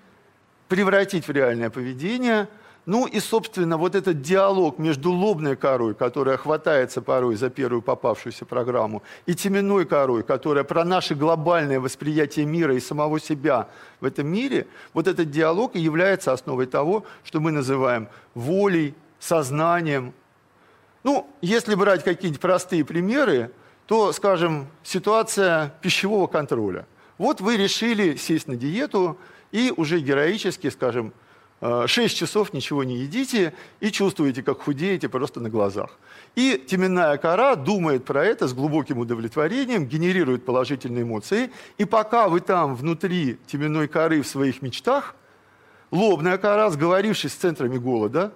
[0.68, 2.48] превратить в реальное поведение.
[2.86, 8.46] Ну и, собственно, вот этот диалог между лобной корой, которая хватается порой за первую попавшуюся
[8.46, 13.68] программу, и теменной корой, которая про наше глобальное восприятие мира и самого себя
[14.00, 20.14] в этом мире, вот этот диалог и является основой того, что мы называем волей, сознанием,
[21.08, 23.52] ну, если брать какие-нибудь простые примеры,
[23.86, 26.86] то, скажем, ситуация пищевого контроля.
[27.18, 29.18] Вот вы решили сесть на диету
[29.54, 31.14] и уже героически, скажем,
[31.62, 35.98] 6 э, часов ничего не едите и чувствуете, как худеете просто на глазах.
[36.36, 41.52] И теменная кора думает про это с глубоким удовлетворением, генерирует положительные эмоции.
[41.78, 45.16] И пока вы там внутри теменной коры в своих мечтах,
[45.90, 48.34] лобная кора, сговорившись с центрами голода,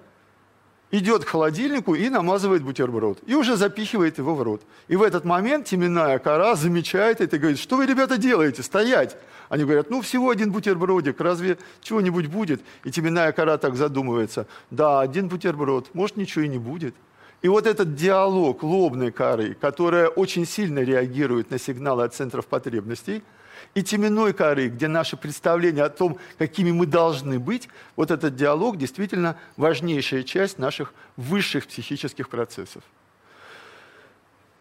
[0.92, 3.20] идет к холодильнику и намазывает бутерброд.
[3.26, 4.62] И уже запихивает его в рот.
[4.88, 8.62] И в этот момент теменная кора замечает это и говорит, что вы, ребята, делаете?
[8.64, 9.18] Стоять!
[9.50, 12.62] Они говорят, ну, всего один бутербродик, разве чего-нибудь будет?
[12.86, 16.96] И теменная кора так задумывается, да, один бутерброд, может, ничего и не будет.
[17.42, 23.24] И вот этот диалог лобной коры, которая очень сильно реагирует на сигналы от центров потребностей–
[23.74, 28.78] и теменной коры, где наше представление о том, какими мы должны быть, вот этот диалог
[28.78, 32.84] действительно важнейшая часть наших высших психических процессов.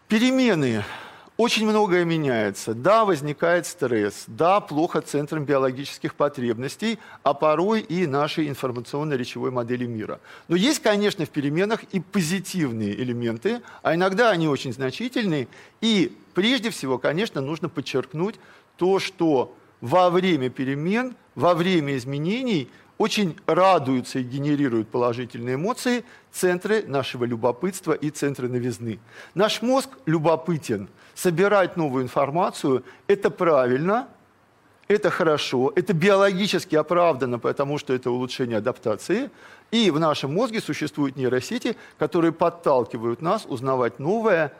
[0.07, 0.83] Перемены.
[1.37, 2.75] Очень многое меняется.
[2.75, 4.25] Да, возникает стресс.
[4.27, 10.19] Да, плохо центром биологических потребностей, а порой и нашей информационно-речевой модели мира.
[10.49, 15.47] Но есть, конечно, в переменах и позитивные элементы, а иногда они очень значительные.
[15.79, 18.35] И прежде всего, конечно, нужно подчеркнуть,
[18.81, 22.67] то, что во время перемен, во время изменений
[22.97, 28.99] очень радуются и генерируют положительные эмоции центры нашего любопытства и центры новизны.
[29.35, 30.89] Наш мозг любопытен.
[31.13, 34.07] Собирать новую информацию– это правильно,
[34.87, 39.29] это хорошо, это биологически оправдано, потому что это улучшение адаптации.
[39.69, 44.53] И в нашем мозге существуют нейросети, которые подталкивают нас узнавать новое,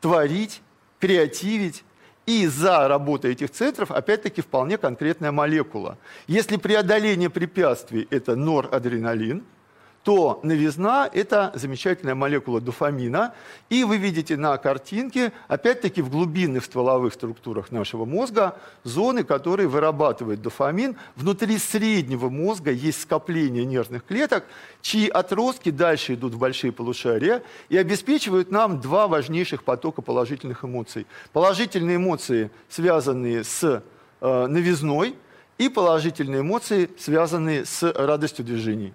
[0.00, 0.62] творить,
[0.98, 1.84] креативить,
[2.28, 5.96] и за работой этих центров, опять-таки, вполне конкретная молекула.
[6.26, 9.44] Если преодоление препятствий– это норадреналин–
[10.04, 13.34] то новизна– это замечательная молекула дофамина.
[13.68, 20.40] И вы видите на картинке, опять-таки в глубинных стволовых структурах нашего мозга, зоны, которые вырабатывают
[20.40, 20.96] дофамин.
[21.16, 24.44] Внутри среднего мозга есть скопление нервных клеток,
[24.80, 31.06] чьи отростки дальше идут в большие полушария и обеспечивают нам два важнейших потока положительных эмоций.
[31.32, 33.82] Положительные эмоции, связанные с
[34.20, 35.16] э, новизной,
[35.58, 38.94] и положительные эмоции, связанные с радостью движений.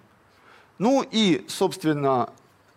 [0.78, 2.30] Ну и, собственно,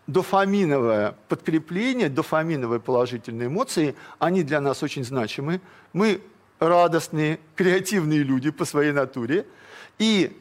[0.08, 5.62] дофаминовое подкрепление, дофаминовые положительные эмоции, они для нас очень значимы.
[5.94, 6.22] Мы
[6.60, 9.46] радостные, креативные люди по своей натуре.
[10.00, 10.36] И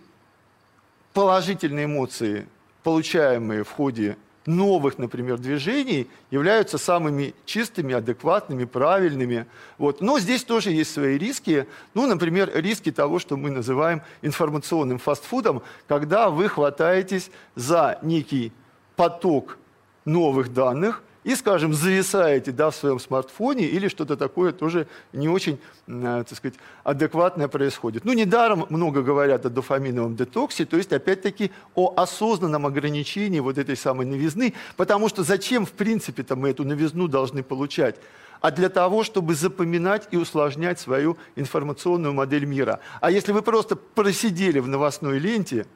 [1.12, 2.47] положительные эмоции,
[2.83, 4.16] получаемые в ходе
[4.47, 9.47] новых, например, движений являются самыми чистыми, адекватными, правильными.
[9.79, 10.01] Вот.
[10.01, 11.67] Но здесь тоже есть свои риски.
[11.95, 18.53] Ну, например, риски того, что мы называем информационным фастфудом, когда вы хватаетесь за некий
[18.97, 19.59] поток
[20.05, 25.59] новых данных и, скажем, зависаете да, в своем смартфоне или что-то такое тоже не очень,
[25.89, 28.05] э, так сказать, адекватное происходит.
[28.05, 33.77] Ну, недаром много говорят о дофаминовом детоксе, то есть, опять-таки, о осознанном ограничении вот этой
[33.77, 37.97] самой новизны, потому что зачем, в принципе-то, мы эту новизну должны получать?
[38.43, 42.81] а для того, чтобы запоминать и усложнять свою информационную модель мира.
[43.01, 45.67] А если вы просто просидели в новостной ленте,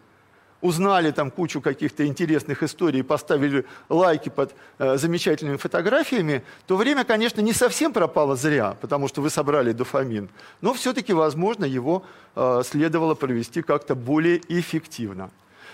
[0.60, 7.40] узнали там кучу каких-то интересных историй, поставили лайки под э, замечательными фотографиями, то время, конечно,
[7.40, 10.28] не совсем пропало зря, потому что вы собрали дофамин.
[10.60, 12.04] Но все-таки, возможно, его
[12.36, 15.30] э, следовало провести как-то более эффективно.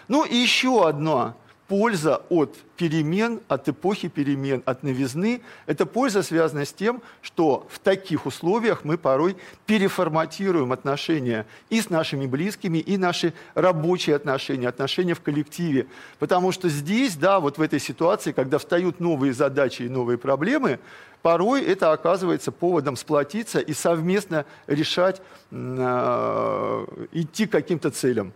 [0.09, 1.35] Ну и еще одно
[1.69, 7.79] польза от перемен, от эпохи перемен, от новизны, это польза связана с тем, что в
[7.79, 15.15] таких условиях мы порой переформатируем отношения и с нашими близкими, и наши рабочие отношения, отношения
[15.15, 15.87] в коллективе.
[16.19, 20.79] Потому что здесь, да, вот в этой ситуации, когда встают новые задачи и новые проблемы,
[21.23, 28.33] порой это оказывается поводом сплотиться и совместно решать, э, идти к каким-то целям.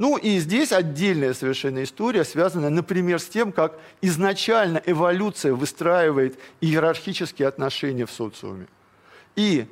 [0.00, 7.46] Ну и здесь отдельная совершенно история, связанная, например, с тем, как изначально эволюция выстраивает иерархические
[7.46, 8.66] отношения в социуме.
[9.36, 9.66] И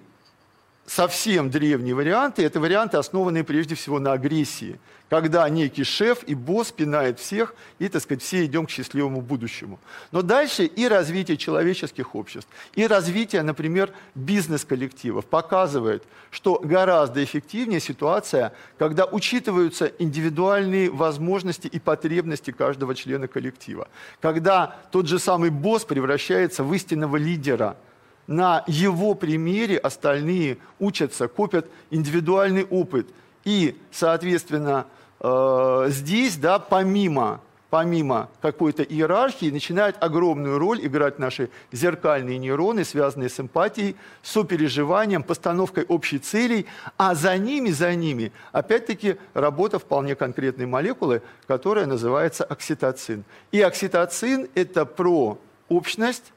[0.89, 6.73] совсем древние варианты– это варианты, основанные прежде всего на агрессии, когда некий шеф и босс
[6.73, 9.79] пинает всех, и, так сказать, все идем к счастливому будущему.
[10.13, 18.53] Но дальше и развитие человеческих обществ, и развитие, например, бизнес-коллективов показывает, что гораздо эффективнее ситуация,
[18.79, 23.89] когда учитываются индивидуальные возможности и потребности каждого члена коллектива.
[24.21, 27.77] Когда тот же самый босс превращается в истинного лидера–
[28.29, 33.09] на его примере остальные учатся, копят индивидуальный опыт.
[33.45, 34.87] И, соответственно,
[35.21, 43.31] э, здесь, да, помимо, помимо какой-то иерархии, начинают огромную роль играть наши зеркальные нейроны, связанные
[43.31, 46.67] с эмпатией, сопереживанием, постановкой общей целей,
[46.99, 53.25] а за ними, за ними, опять-таки, работа вполне конкретной молекулы, которая называется окситоцин.
[53.53, 55.39] И окситоцин– это про
[55.71, 56.33] общность,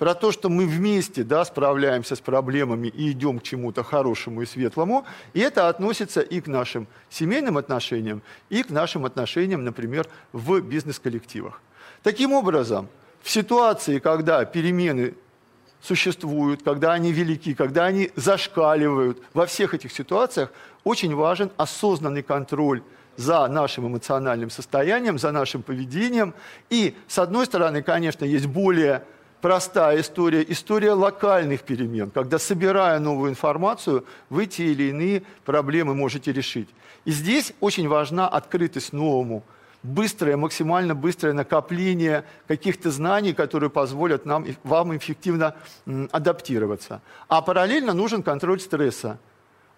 [0.00, 4.46] про то, что мы вместе да, справляемся с проблемами и идем к чему-то хорошему и
[4.46, 5.04] светлому.
[5.34, 11.60] И это относится и к нашим семейным отношениям, и к нашим отношениям, например, в бизнес-коллективах.
[12.02, 12.88] Таким образом,
[13.22, 15.16] в ситуации, когда перемены
[15.82, 20.50] существуют, когда они велики, когда они зашкаливают, во всех этих ситуациях
[20.82, 22.82] очень важен осознанный контроль
[23.16, 26.32] за нашим эмоциональным состоянием, за нашим поведением.
[26.70, 29.04] И, с одной стороны, конечно, есть более
[29.40, 36.32] простая история, история локальных перемен, когда, собирая новую информацию, вы те или иные проблемы можете
[36.32, 36.68] решить.
[37.04, 39.42] И здесь очень важна открытость новому,
[39.82, 45.54] быстрое, максимально быстрое накопление каких-то знаний, которые позволят нам, вам эффективно
[46.10, 47.00] адаптироваться.
[47.28, 49.18] А параллельно нужен контроль стресса.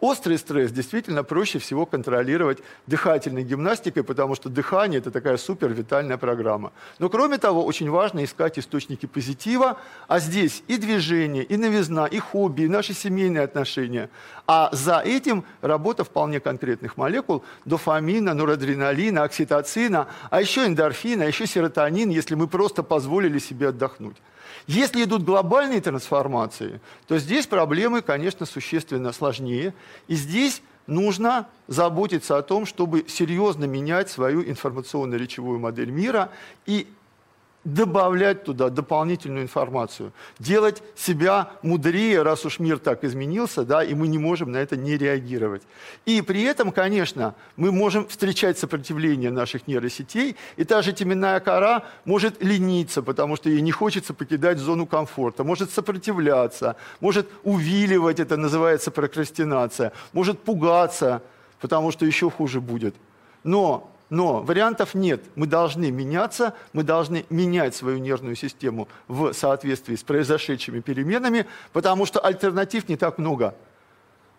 [0.02, 6.72] Острый стресс действительно проще всего контролировать дыхательной гимнастикой, потому что дыхание– это такая супервитальная программа.
[6.98, 12.18] Но кроме того, очень важно искать источники позитива, а здесь и движение, и новизна, и
[12.18, 14.10] хобби, и наши семейные отношения.
[14.48, 21.46] А за этим работа вполне конкретных молекул– дофамина, норадреналина, окситоцина, а еще эндорфина, а еще
[21.46, 24.16] серотонин, если мы просто позволили себе отдохнуть.
[24.66, 29.74] Если идут глобальные трансформации, то здесь проблемы, конечно, существенно сложнее.
[30.08, 36.30] И здесь нужно заботиться о том, чтобы серьезно менять свою информационно-речевую модель мира
[36.66, 36.86] и
[37.64, 44.08] добавлять туда дополнительную информацию, делать себя мудрее, раз уж мир так изменился, да, и мы
[44.08, 45.62] не можем на это не реагировать.
[46.04, 51.84] И при этом, конечно, мы можем встречать сопротивление наших нейросетей, и та же теменная кора
[52.04, 58.36] может лениться, потому что ей не хочется покидать зону комфорта, может сопротивляться, может увиливать, это
[58.36, 61.22] называется прокрастинация, может пугаться,
[61.60, 62.96] потому что еще хуже будет.
[63.44, 65.22] Но но вариантов нет.
[65.36, 72.04] Мы должны меняться, мы должны менять свою нервную систему в соответствии с произошедшими переменами, потому
[72.04, 73.54] что альтернатив не так много.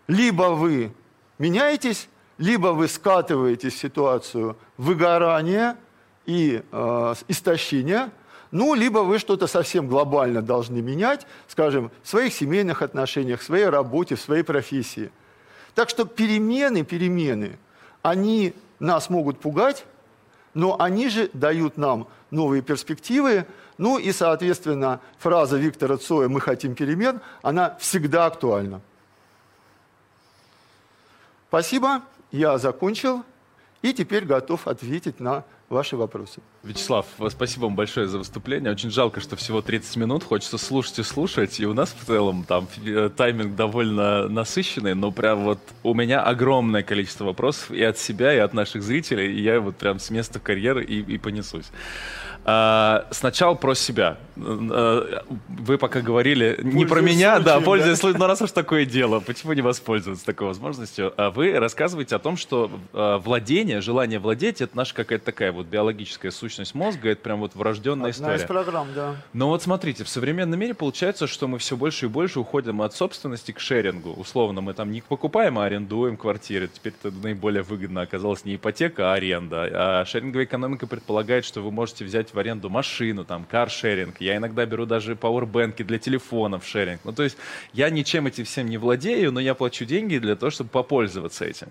[0.06, 0.94] Либо вы
[1.38, 2.08] меняетесь,
[2.38, 5.76] либо вы скатываетесь в ситуацию выгорания
[6.24, 8.12] и э, истощения,
[8.52, 13.66] ну, либо вы что-то совсем глобально должны менять, скажем, в своих семейных отношениях, в своей
[13.66, 15.10] работе, в своей профессии.
[15.74, 17.58] Так что перемены, перемены,
[18.02, 19.84] они нас могут пугать,
[20.54, 23.46] но они же дают нам новые перспективы.
[23.78, 28.80] Ну и, соответственно, фраза Виктора Цоя «Мы хотим перемен», она всегда актуальна.
[31.48, 33.24] Спасибо, я закончил
[33.82, 36.40] и теперь готов ответить на ваши вопросы.
[36.62, 38.70] Вячеслав, спасибо вам большое за выступление.
[38.70, 40.24] Очень жалко, что всего 30 минут.
[40.24, 41.60] Хочется слушать и слушать.
[41.60, 46.22] И у нас в целом там э, тайминг довольно насыщенный, но прям вот у меня
[46.22, 49.32] огромное количество вопросов и от себя, и от наших зрителей.
[49.32, 51.66] И я вот прям с места карьеры и, и понесусь.
[52.46, 54.18] А, сначала про себя.
[54.36, 58.12] А, вы пока говорили не про меня, случаем, да, пользуясь да?
[58.18, 61.14] но раз уж такое дело, почему не воспользоваться такой возможностью?
[61.16, 66.30] А вы рассказываете о том, что владение, желание владеть, это наша какая-то такая вот биологическая
[66.30, 68.36] сущность мозга, это прям вот врожденная Одна история.
[68.36, 69.16] из программ, да.
[69.32, 72.94] Но вот смотрите, в современном мире получается, что мы все больше и больше уходим от
[72.94, 74.12] собственности к шерингу.
[74.12, 76.68] Условно, мы там не покупаем, а арендуем квартиры.
[76.72, 79.70] Теперь это наиболее выгодно оказалось не ипотека, а аренда.
[79.72, 84.20] А шеринговая экономика предполагает, что вы можете взять в аренду машину, там, каршеринг.
[84.20, 87.00] Я иногда беру даже пауэрбэнки для телефонов шеринг.
[87.04, 87.36] Ну, то есть
[87.72, 91.68] я ничем этим всем не владею, но я плачу деньги для того, чтобы попользоваться этим.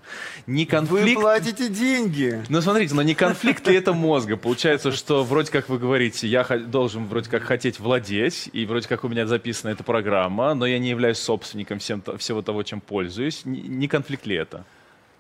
[0.47, 1.15] Не конфликт...
[1.15, 2.43] Вы платите деньги.
[2.49, 4.37] Ну, смотрите, но не конфликт ли это мозга?
[4.37, 9.03] Получается, что вроде как вы говорите, я должен вроде как хотеть владеть, и вроде как
[9.03, 13.41] у меня записана эта программа, но я не являюсь собственником всем, всего того, чем пользуюсь.
[13.45, 14.63] Не конфликт ли это?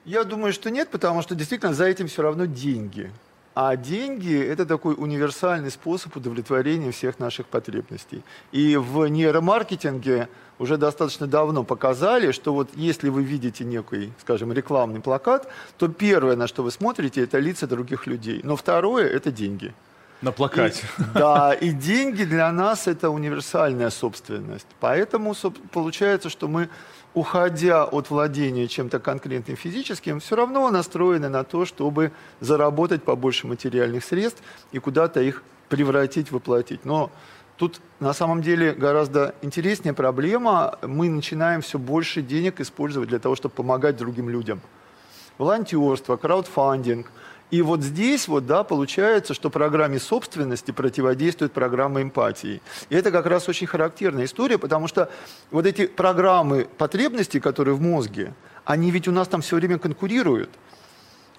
[0.05, 3.11] Я думаю, что нет, потому что действительно за этим все равно деньги.
[3.55, 8.23] А деньги– это такой универсальный способ удовлетворения всех наших потребностей.
[8.51, 10.27] И в нейромаркетинге
[10.57, 15.47] уже достаточно давно показали, что вот если вы видите некий, скажем, рекламный плакат,
[15.77, 18.41] то первое, на что вы смотрите, это лица других людей.
[18.43, 19.73] Но второе– это деньги.
[20.21, 20.85] На плакате.
[20.97, 24.67] И, да, и деньги для нас– это универсальная собственность.
[24.79, 25.35] Поэтому
[25.71, 26.69] получается, что мы
[27.13, 34.03] уходя от владения чем-то конкретным физическим, все равно настроены на то, чтобы заработать побольше материальных
[34.03, 34.41] средств
[34.71, 36.85] и куда-то их превратить, воплотить.
[36.85, 37.11] Но
[37.57, 40.77] тут на самом деле гораздо интереснее проблема.
[40.81, 44.61] Мы начинаем все больше денег использовать для того, чтобы помогать другим людям.
[45.37, 47.11] Волонтерство, краудфандинг–
[47.53, 52.63] и вот здесь вот, да, получается, что программе собственности противодействует программа эмпатии.
[52.89, 55.11] И это как раз очень характерная история, потому что
[55.51, 58.33] вот эти программы потребностей, которые в мозге,
[58.65, 60.49] они ведь у нас там все время конкурируют.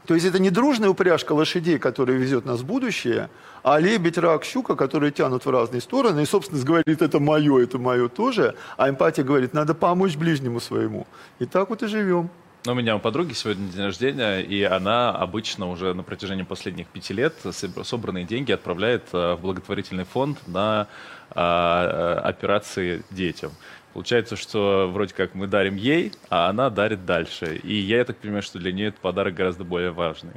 [0.07, 3.29] То есть это не дружная упряжка лошадей, которая везет нас в будущее,
[3.65, 6.21] а лебедь, рак, щука, которые тянут в разные стороны.
[6.21, 8.55] И, собственно, говорит, это мое, это мое тоже.
[8.77, 11.09] А эмпатия говорит, надо помочь ближнему своему.
[11.41, 12.31] И так вот и живем.
[12.67, 16.87] Ну, у меня у подруги сегодня день рождения, и она обычно уже на протяжении последних
[16.87, 17.35] пяти лет
[17.83, 20.89] собранные деньги отправляет э, в благотворительный фонд на
[21.31, 23.53] а, э, операции детям.
[23.93, 27.61] Получается, что вроде как мы дарим ей, а она дарит дальше.
[27.62, 30.33] И я так понимаю, что для нее этот подарок гораздо более важный.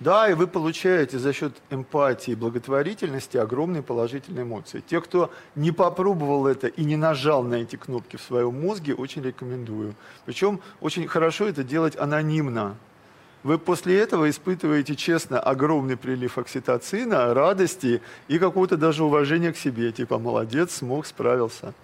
[0.00, 4.82] Да, и вы получаете за счет эмпатии и благотворительности огромные положительные эмоции.
[4.86, 9.22] Те, кто не попробовал это и не нажал на эти кнопки в своем мозге, очень
[9.22, 9.94] рекомендую.
[10.24, 12.76] Причем очень хорошо это делать анонимно.
[13.42, 19.92] Вы после этого испытываете, честно, огромный прилив окситоцина, радости и какого-то даже уважения к себе.
[19.92, 21.74] Типа, молодец, смог, справился.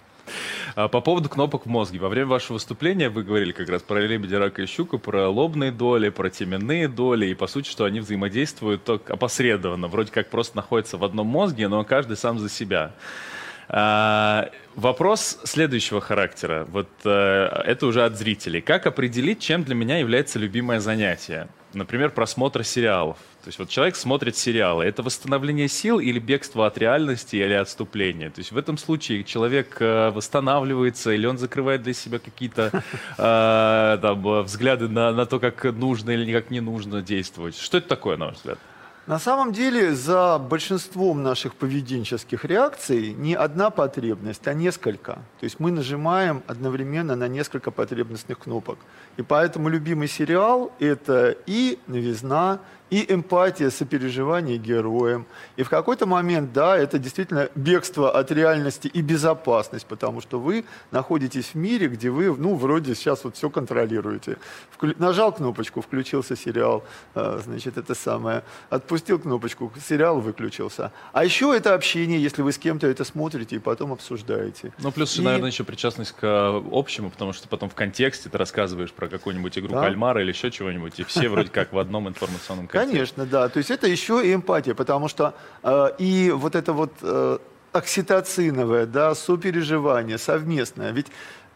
[0.75, 1.99] А, по поводу кнопок в мозге.
[1.99, 5.73] Во время вашего выступления вы говорили как раз про лебедя, рака и щуку, про лобные
[5.73, 10.57] доли, про теменные доли, и по сути, что они взаимодействуют только опосредованно, вроде как просто
[10.57, 12.93] находятся в одном мозге, но каждый сам за себя.
[13.69, 16.67] А, вопрос следующего характера.
[16.71, 18.61] Вот а, это уже от зрителей.
[18.61, 21.49] Как определить, чем для меня является любимое занятие?
[21.73, 23.19] Например, просмотр сериалов.
[23.47, 24.85] То есть вот человек смотрит сериалы.
[24.85, 28.29] Это восстановление сил или бегство от реальности или отступление?
[28.29, 32.73] То есть в этом случае человек э, восстанавливается или он закрывает для себя какие-то
[33.19, 37.57] э, там, взгляды на, на то, как нужно или как не нужно действовать.
[37.57, 38.59] Что это такое, на ваш взгляд?
[39.07, 45.13] На самом деле за большинством наших поведенческих реакций не одна потребность, а несколько.
[45.39, 48.81] То есть мы нажимаем одновременно на несколько потребностных кнопок.
[49.17, 52.59] И поэтому любимый сериал– это и новизна,
[52.91, 55.27] и эмпатия, сопереживание героям.
[55.57, 60.65] И в какой-то момент, да, это действительно бегство от реальности и безопасность, потому что вы
[60.93, 64.39] находитесь в мире, где вы, ну, вроде сейчас вот все контролируете.
[64.71, 64.95] Вклю...
[64.99, 66.85] Нажал кнопочку, включился сериал,
[67.15, 68.45] э, значит, это самое.
[68.71, 70.93] Отпустил кнопочку, сериал выключился.
[71.13, 74.73] А еще это общение, если вы с кем-то это смотрите и потом обсуждаете.
[74.79, 75.23] Ну, плюс, и...
[75.23, 79.59] наверное, еще причастность к э, общему, потому что потом в контексте ты рассказываешь про какую-нибудь
[79.59, 79.83] игру да?
[79.83, 83.49] кальмара или еще чего-нибудь, и все вроде как в одном информационном Конечно, да.
[83.49, 87.39] То есть это еще и эмпатия, потому что э, и вот это вот э,
[87.73, 90.93] окситоциновое, да, сопереживание совместное.
[90.93, 91.07] Ведь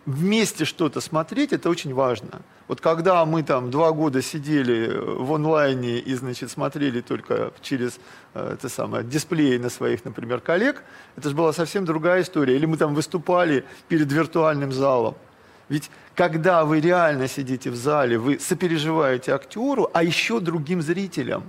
[0.07, 2.43] вместе что-то смотреть, это очень важно.
[2.69, 7.99] Вот когда мы там два года сидели в онлайне и, значит, смотрели только через
[8.35, 10.83] э, это самое, дисплеи на своих, например, коллег,
[11.17, 12.57] это же была совсем другая история.
[12.57, 15.17] Или мы там выступали перед виртуальным залом.
[15.71, 21.45] Ведь когда вы реально сидите в зале, вы сопереживаете актеру, а еще другим зрителям.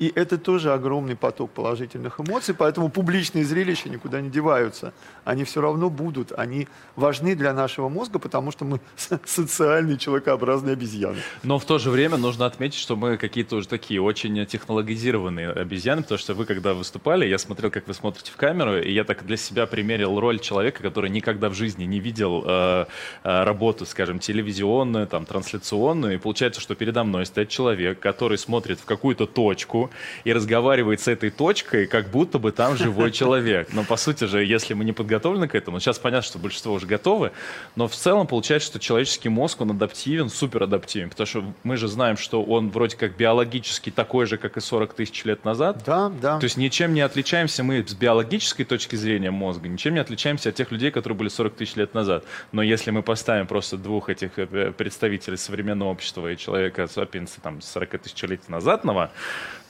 [0.00, 4.94] И это тоже огромный поток положительных эмоций, поэтому публичные зрелища никуда не деваются.
[5.24, 8.80] Они все равно будут, они важны для нашего мозга, потому что мы
[9.26, 11.18] социальные человекообразные обезьяны.
[11.42, 16.00] Но в то же время нужно отметить, что мы какие-то уже такие очень технологизированные обезьяны,
[16.00, 19.26] потому что вы, когда выступали, я смотрел, как вы смотрите в камеру, и я так
[19.26, 22.86] для себя примерил роль человека, который никогда в жизни не видел э,
[23.22, 28.80] э, работу, скажем, телевизионную, там, трансляционную, и получается, что передо мной стоит человек, который смотрит
[28.80, 29.89] в какую-то точку,
[30.24, 33.68] и разговаривает с этой точкой, как будто бы там живой человек.
[33.72, 36.86] Но по сути же, если мы не подготовлены к этому, сейчас понятно, что большинство уже
[36.86, 37.32] готовы,
[37.76, 41.88] но в целом получается, что человеческий мозг, он адаптивен, супер адаптивен, потому что мы же
[41.88, 45.82] знаем, что он вроде как биологически такой же, как и 40 тысяч лет назад.
[45.86, 46.38] Да, да.
[46.38, 50.54] То есть ничем не отличаемся мы с биологической точки зрения мозга, ничем не отличаемся от
[50.54, 52.24] тех людей, которые были 40 тысяч лет назад.
[52.52, 57.60] Но если мы поставим просто двух этих э, представителей современного общества и человека, сапиенса, там,
[57.60, 59.10] 40 тысячелетий назадного,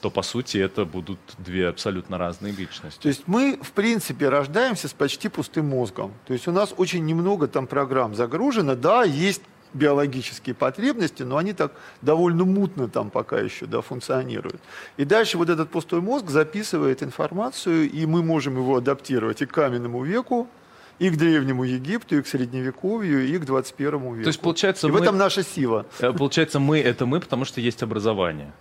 [0.01, 3.01] то по сути это будут две абсолютно разные личности.
[3.03, 6.13] То есть мы, в принципе, рождаемся с почти пустым мозгом.
[6.27, 8.75] То есть у нас очень немного там программ загружено.
[8.75, 9.43] Да, есть
[9.73, 11.73] биологические потребности, но они так
[12.03, 14.61] довольно мутно там пока еще да, функционируют.
[14.97, 19.53] И дальше вот этот пустой мозг записывает информацию, и мы можем его адаптировать и к
[19.53, 20.49] каменному веку,
[20.99, 24.23] и к Древнему Египту, и к Средневековью, и к 21 веку.
[24.23, 24.99] То есть, получается, и мы...
[24.99, 25.87] в этом наша сила.
[26.01, 28.53] Э, получается, мы— это мы, потому что есть образование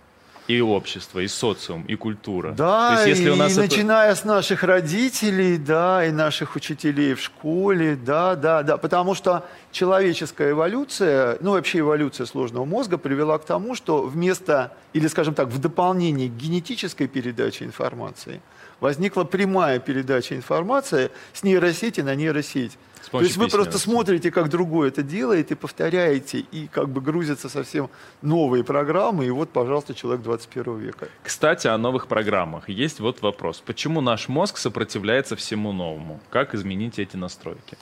[0.56, 2.52] и общество, и социум, и культура.
[2.52, 3.62] Да, То есть, если и, у нас и это...
[3.62, 9.44] начиная с наших родителей, да, и наших учителей в школе, да, да, да, потому что
[9.72, 15.48] человеческая эволюция, ну вообще эволюция сложного мозга привела к тому, что вместо, или скажем так,
[15.48, 18.40] в дополнение к генетической передаче информации,
[18.80, 22.78] возникла прямая передача информации с нейросети на нейросеть.
[23.10, 27.48] То есть вы просто смотрите, как другой это делает, и повторяете, и как бы грузятся
[27.48, 27.88] совсем
[28.22, 31.08] новые программы, и вот, пожалуйста, человек 21 века.
[31.22, 32.68] Кстати, о новых программах.
[32.68, 33.62] Есть вот вопрос.
[33.64, 36.20] Почему наш мозг сопротивляется всему новому?
[36.30, 37.76] Как изменить эти настройки?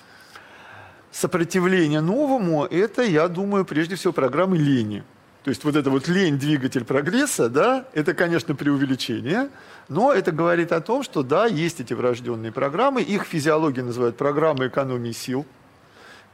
[1.10, 5.02] Сопротивление новому– это, я думаю, прежде всего программы лени.
[5.44, 9.48] То есть вот это вот лень, двигатель прогресса, да, это, конечно, преувеличение,
[9.88, 14.66] но это говорит о том, что, да, есть эти врожденные программы, их физиология называют программы
[14.66, 15.46] экономии сил.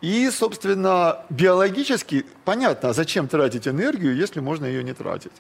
[0.04, 5.32] И, собственно, биологически понятно, а зачем тратить энергию, если можно ее не тратить.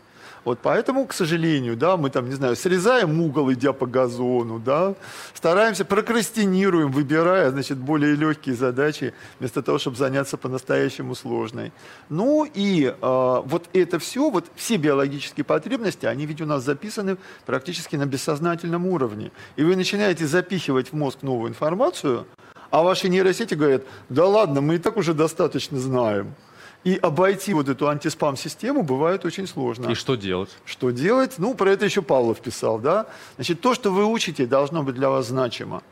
[0.42, 4.94] Вот поэтому, к сожалению, да, мы там, не знаю, срезаем угол, идя по газону, да,
[5.34, 11.70] стараемся, прокрастинируем, выбирая, значит, более легкие задачи, вместо того, чтобы заняться по-настоящему сложной.
[12.08, 17.18] Ну и э, вот это все, вот все биологические потребности, они ведь у нас записаны
[17.44, 19.30] практически на бессознательном уровне.
[19.56, 22.26] И вы начинаете запихивать в мозг новую информацию,
[22.74, 26.34] а ваши нейросети говорят, да ладно, мы и так уже достаточно знаем.
[26.82, 29.90] И обойти вот эту антиспам-систему бывает очень сложно.
[29.90, 30.50] И что делать?
[30.64, 31.34] Что делать?
[31.38, 33.06] Ну, про это еще Павлов писал, да?
[33.36, 35.84] Значит, то, что вы учите, должно быть для вас значимо.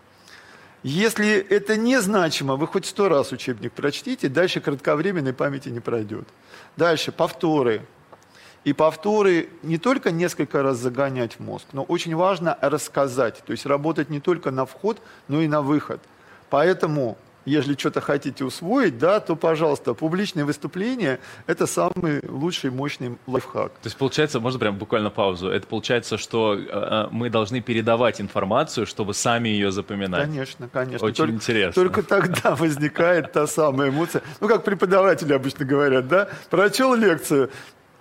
[0.82, 6.26] Если это не значимо, вы хоть сто раз учебник прочтите, дальше кратковременной памяти не пройдет.
[6.76, 7.82] Дальше повторы.
[8.64, 13.40] И повторы не только несколько раз загонять в мозг, но очень важно рассказать.
[13.46, 16.00] То есть работать не только на вход, но и на выход.
[16.52, 23.72] Поэтому если что-то хотите усвоить, да, то, пожалуйста, публичные выступления– это самый лучший, мощный лайфхак.
[23.72, 28.20] То есть, получается, можно прям буквально паузу, это получается, что э, э мы должны передавать
[28.20, 30.24] информацию, чтобы сами ее запоминать?
[30.24, 31.06] Конечно, конечно.
[31.06, 31.82] Очень только, интересно.
[31.82, 34.22] Только тогда возникает та самая эмоция.
[34.40, 37.50] Ну, как преподаватели обычно говорят, да, прочел лекцию,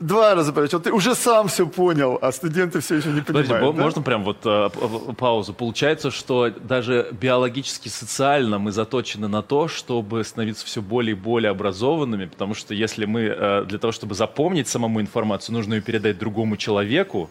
[0.02, 3.49] два раза прочел, ты уже сам все понял, а студенты все еще не понимают.
[3.49, 3.84] Подожди, да?
[3.84, 4.70] можно прям вот а,
[5.18, 5.54] паузу?
[5.54, 11.52] Получается, что даже биологически, социально мы заточены на то, чтобы становиться все более и более
[11.52, 16.18] образованными, потому что если мы а, для того, чтобы запомнить самому информацию, нужно ее передать
[16.18, 17.30] другому человеку,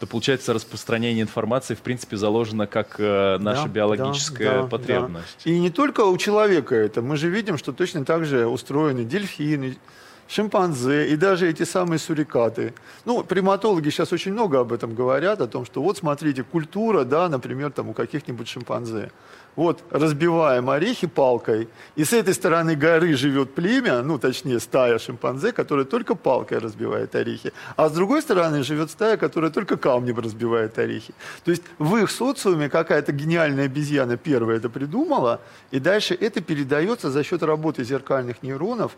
[0.00, 5.38] то получается распространение информации в принципе заложено как э, наша да, биологическая да, потребность.
[5.44, 5.50] Да.
[5.50, 7.02] И не только у человека это.
[7.02, 9.76] Мы же видим, что точно так же устроены дельфины,
[10.32, 12.72] шимпанзе и даже эти самые сурикаты.
[13.04, 17.28] Ну, приматологи сейчас очень много об этом говорят, о том, что вот смотрите, культура, да,
[17.28, 19.10] например, там у каких-нибудь шимпанзе.
[19.54, 25.52] Вот разбиваем орехи палкой, и с этой стороны горы живет племя, ну, точнее, стая шимпанзе,
[25.52, 30.78] которая только палкой разбивает орехи, а с другой стороны живет стая, которая только камнем разбивает
[30.78, 31.12] орехи.
[31.44, 37.10] То есть в их социуме какая-то гениальная обезьяна первая это придумала, и дальше это передается
[37.10, 38.96] за счет работы зеркальных нейронов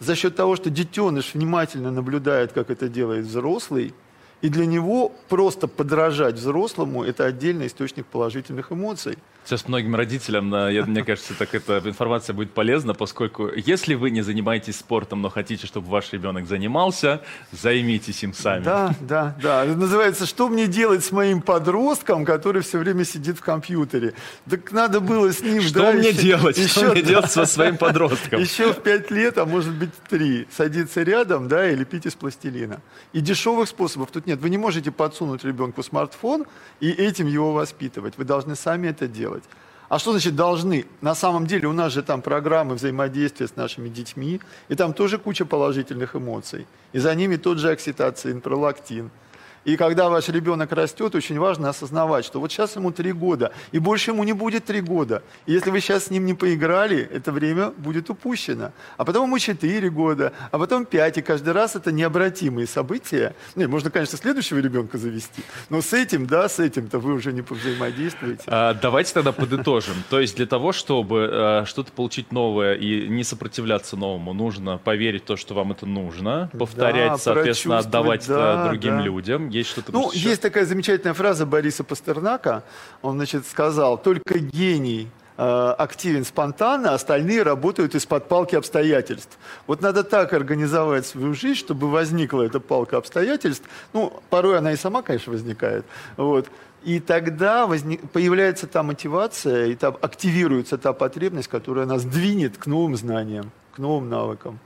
[0.00, 3.94] за счет того, что детеныш внимательно наблюдает, как это делает взрослый,
[4.40, 9.18] И для него просто подражать взрослому– это отдельный источник положительных эмоций.
[9.44, 14.20] Сейчас многим родителям, я, мне кажется, так эта информация будет полезна, поскольку если вы не
[14.20, 18.62] занимаетесь спортом, но хотите, чтобы ваш ребенок занимался, займитесь им сами.
[18.62, 19.64] Да, да, да.
[19.64, 24.12] Это называется «Что мне делать с моим подростком, который все время сидит в компьютере?»
[24.48, 25.62] Так надо было с ним...
[25.62, 26.58] Что да, мне еще, делать?
[26.58, 28.40] Еще, что мне да, делать со своим подростком?
[28.40, 32.82] Еще в пять лет, а может быть три, садиться рядом, да, и лепить из пластилина.
[33.14, 34.40] И дешевых способов тут нет.
[34.40, 36.46] Вы не можете подсунуть ребенку смартфон
[36.80, 38.16] и этим его воспитывать.
[38.16, 39.44] Вы должны сами это делать.
[39.88, 40.84] А что значит должны?
[41.00, 45.18] На самом деле у нас же там программы взаимодействия с нашими детьми, и там тоже
[45.18, 46.66] куча положительных эмоций.
[46.92, 49.10] И за ними тот же окситоцин, пролактин–
[49.64, 53.78] и когда ваш ребенок растет, очень важно осознавать, что вот сейчас ему три года, и
[53.78, 55.22] больше ему не будет три года.
[55.46, 58.72] И если вы сейчас с ним не поиграли, это время будет упущено.
[58.96, 63.34] А потом ему четыре года, а потом пять, и каждый раз это необратимые события.
[63.54, 67.42] Ну, можно, конечно, следующего ребенка завести, но с этим, да, с этим-то вы уже не
[67.42, 68.44] повзаимодействуете.
[68.46, 69.94] А, давайте тогда подытожим.
[70.10, 75.22] То есть для того, чтобы а, что-то получить новое и не сопротивляться новому, нужно поверить
[75.22, 79.02] в то, что вам это нужно, повторять, да, соответственно, отдавать да, другим да.
[79.02, 80.30] людям есть что-то Ну, еще?
[80.30, 82.62] есть такая замечательная фраза Бориса Пастернака.
[83.02, 89.38] Он, значит, сказал, только гений э, активен спонтанно, остальные работают из-под палки обстоятельств.
[89.66, 93.68] Вот надо так организовать свою жизнь, чтобы возникла эта палка обстоятельств.
[93.92, 95.84] Ну, порой она и сама, конечно, возникает.
[96.16, 96.48] Вот.
[96.84, 102.66] И тогда возник, появляется та мотивация, и та, активируется та потребность, которая нас двинет к
[102.66, 104.60] новым знаниям, к новым навыкам.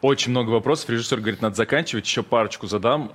[0.00, 0.88] Очень много вопросов.
[0.88, 2.06] Режиссер говорит, надо заканчивать.
[2.06, 3.12] Еще парочку задам.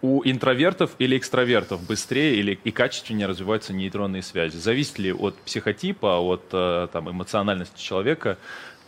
[0.00, 4.56] У интровертов или экстравертов быстрее или и качественнее развиваются нейронные связи?
[4.56, 8.38] Зависит ли от психотипа, от э, там, эмоциональности человека,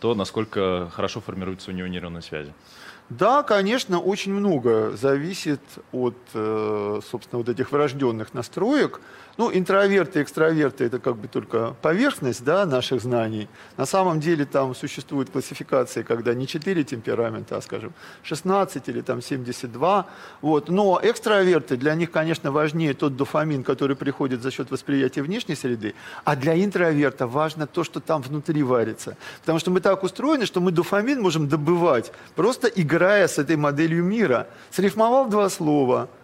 [0.01, 2.53] то насколько хорошо формируются у него нейронные связи?
[3.11, 5.59] Да, конечно, очень много зависит
[5.91, 9.01] от, э, собственно, вот этих врожденных настроек.
[9.37, 13.49] Ну, интроверты экстраверты– это как бы только поверхность да, наших знаний.
[13.75, 17.93] На самом деле там существуют классификации, когда не 4 темперамента, а, скажем,
[18.23, 20.05] 16 или там 72.
[20.41, 20.69] Вот.
[20.69, 25.95] Но экстраверты, для них, конечно, важнее тот дофамин, который приходит за счет восприятия внешней среды,
[26.23, 29.17] а для интроверта важно то, что там внутри варится.
[29.41, 34.03] Потому что мы так устроены, что мы дофамин можем добывать, просто играя с этой моделью
[34.03, 34.47] мира.
[34.71, 36.09] Срифмовал два слова–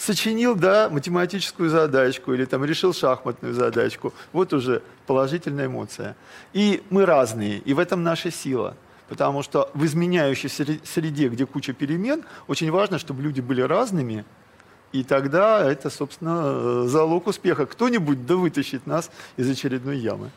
[0.00, 4.14] сочинил, да, математическую задачку или там решил шахматную задачку.
[4.32, 6.16] Вот уже положительная эмоция.
[6.54, 8.76] И мы разные, и в этом наша сила.
[9.08, 14.24] Потому что в изменяющейся среде, где куча перемен, очень важно, чтобы люди были разными,
[14.92, 17.66] и тогда это, собственно, залог успеха.
[17.66, 20.30] Кто-нибудь да вытащит нас из очередной ямы.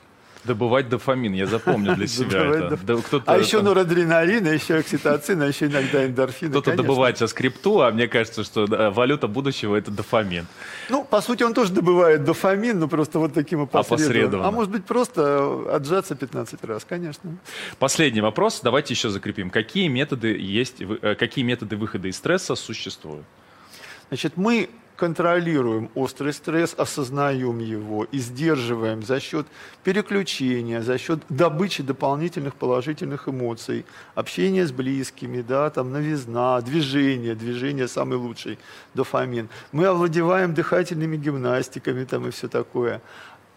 [0.44, 2.80] Добывать дофамин, я запомню для себя это.
[3.26, 6.50] А еще норадреналин, а еще окситоцин, а еще иногда эндорфин.
[6.50, 10.48] Кто-то добывает сейчас крипту, а мне кажется, что валюта будущего– это дофамин.
[10.90, 14.48] Ну, по сути, он тоже добывает дофамин, но просто вот таким опосредованно.
[14.48, 17.38] А может быть, просто отжаться 15 раз, конечно.
[17.80, 19.50] Последний вопрос, давайте еще закрепим.
[19.50, 23.26] Какие методы, есть, э, какие методы выхода из стресса существуют?
[24.10, 24.70] Значит, мы
[25.04, 29.46] контролируем острый стресс, осознаем его и сдерживаем за счет
[29.84, 33.86] переключения, за счет добычи дополнительных положительных эмоций,
[34.16, 38.58] общения с близкими, да, там, новизна, движение, движение самый лучший
[38.94, 39.50] дофамин.
[39.74, 43.02] Мы овладеваем дыхательными гимнастиками там, и все такое.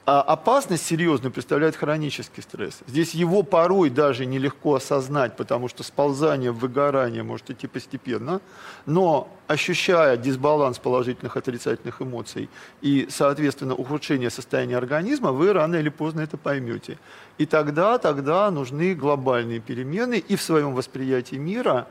[0.09, 2.79] А опасность серьезную представляет хронический стресс.
[2.87, 8.41] Здесь его порой даже нелегко осознать, потому что сползание в выгорание может идти постепенно,
[8.87, 12.49] но ощущая дисбаланс положительных отрицательных эмоций
[12.83, 16.99] и, соответственно, ухудшение состояния организма, вы рано или поздно это поймете.
[17.39, 21.89] И тогда, тогда нужны глобальные перемены и в своем восприятии мира,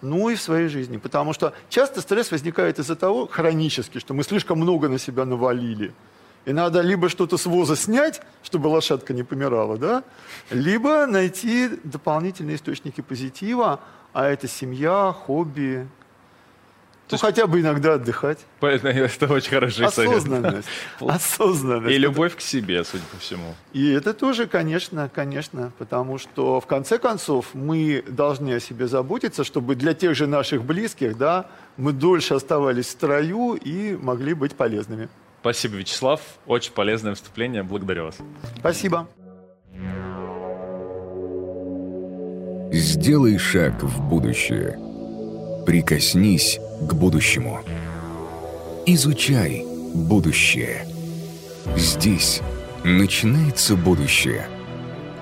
[0.00, 0.96] ну и в своей жизни.
[0.96, 5.92] Потому что часто стресс возникает из-за того, хронически, что мы слишком много на себя навалили–
[6.44, 10.04] и надо либо что-то с воза снять, чтобы лошадка не помирала, да,
[10.50, 13.80] либо найти дополнительные источники позитива,
[14.12, 15.86] а это семья, хобби,
[17.10, 17.24] ну, есть...
[17.24, 18.38] хотя бы иногда отдыхать.
[18.60, 20.68] Это очень хороший Осознанность.
[20.98, 21.14] совет.
[21.14, 21.94] Осознанность.
[21.94, 23.54] И любовь к себе, судя по всему.
[23.72, 29.44] И это тоже, конечно, конечно, потому что в конце концов мы должны о себе заботиться,
[29.44, 34.54] чтобы для тех же наших близких, да, мы дольше оставались в строю и могли быть
[34.54, 35.08] полезными.
[35.40, 36.20] Спасибо, Вячеслав.
[36.46, 37.62] Очень полезное выступление.
[37.62, 38.18] Благодарю вас.
[38.58, 39.08] Спасибо.
[42.72, 44.78] Сделай шаг в будущее.
[45.66, 47.60] Прикоснись к будущему.
[48.86, 49.64] Изучай
[49.94, 50.86] будущее.
[51.76, 52.42] Здесь
[52.84, 54.46] начинается будущее.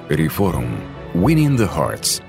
[0.08, 0.80] Реформ.
[1.14, 2.22] Winning the Hearts.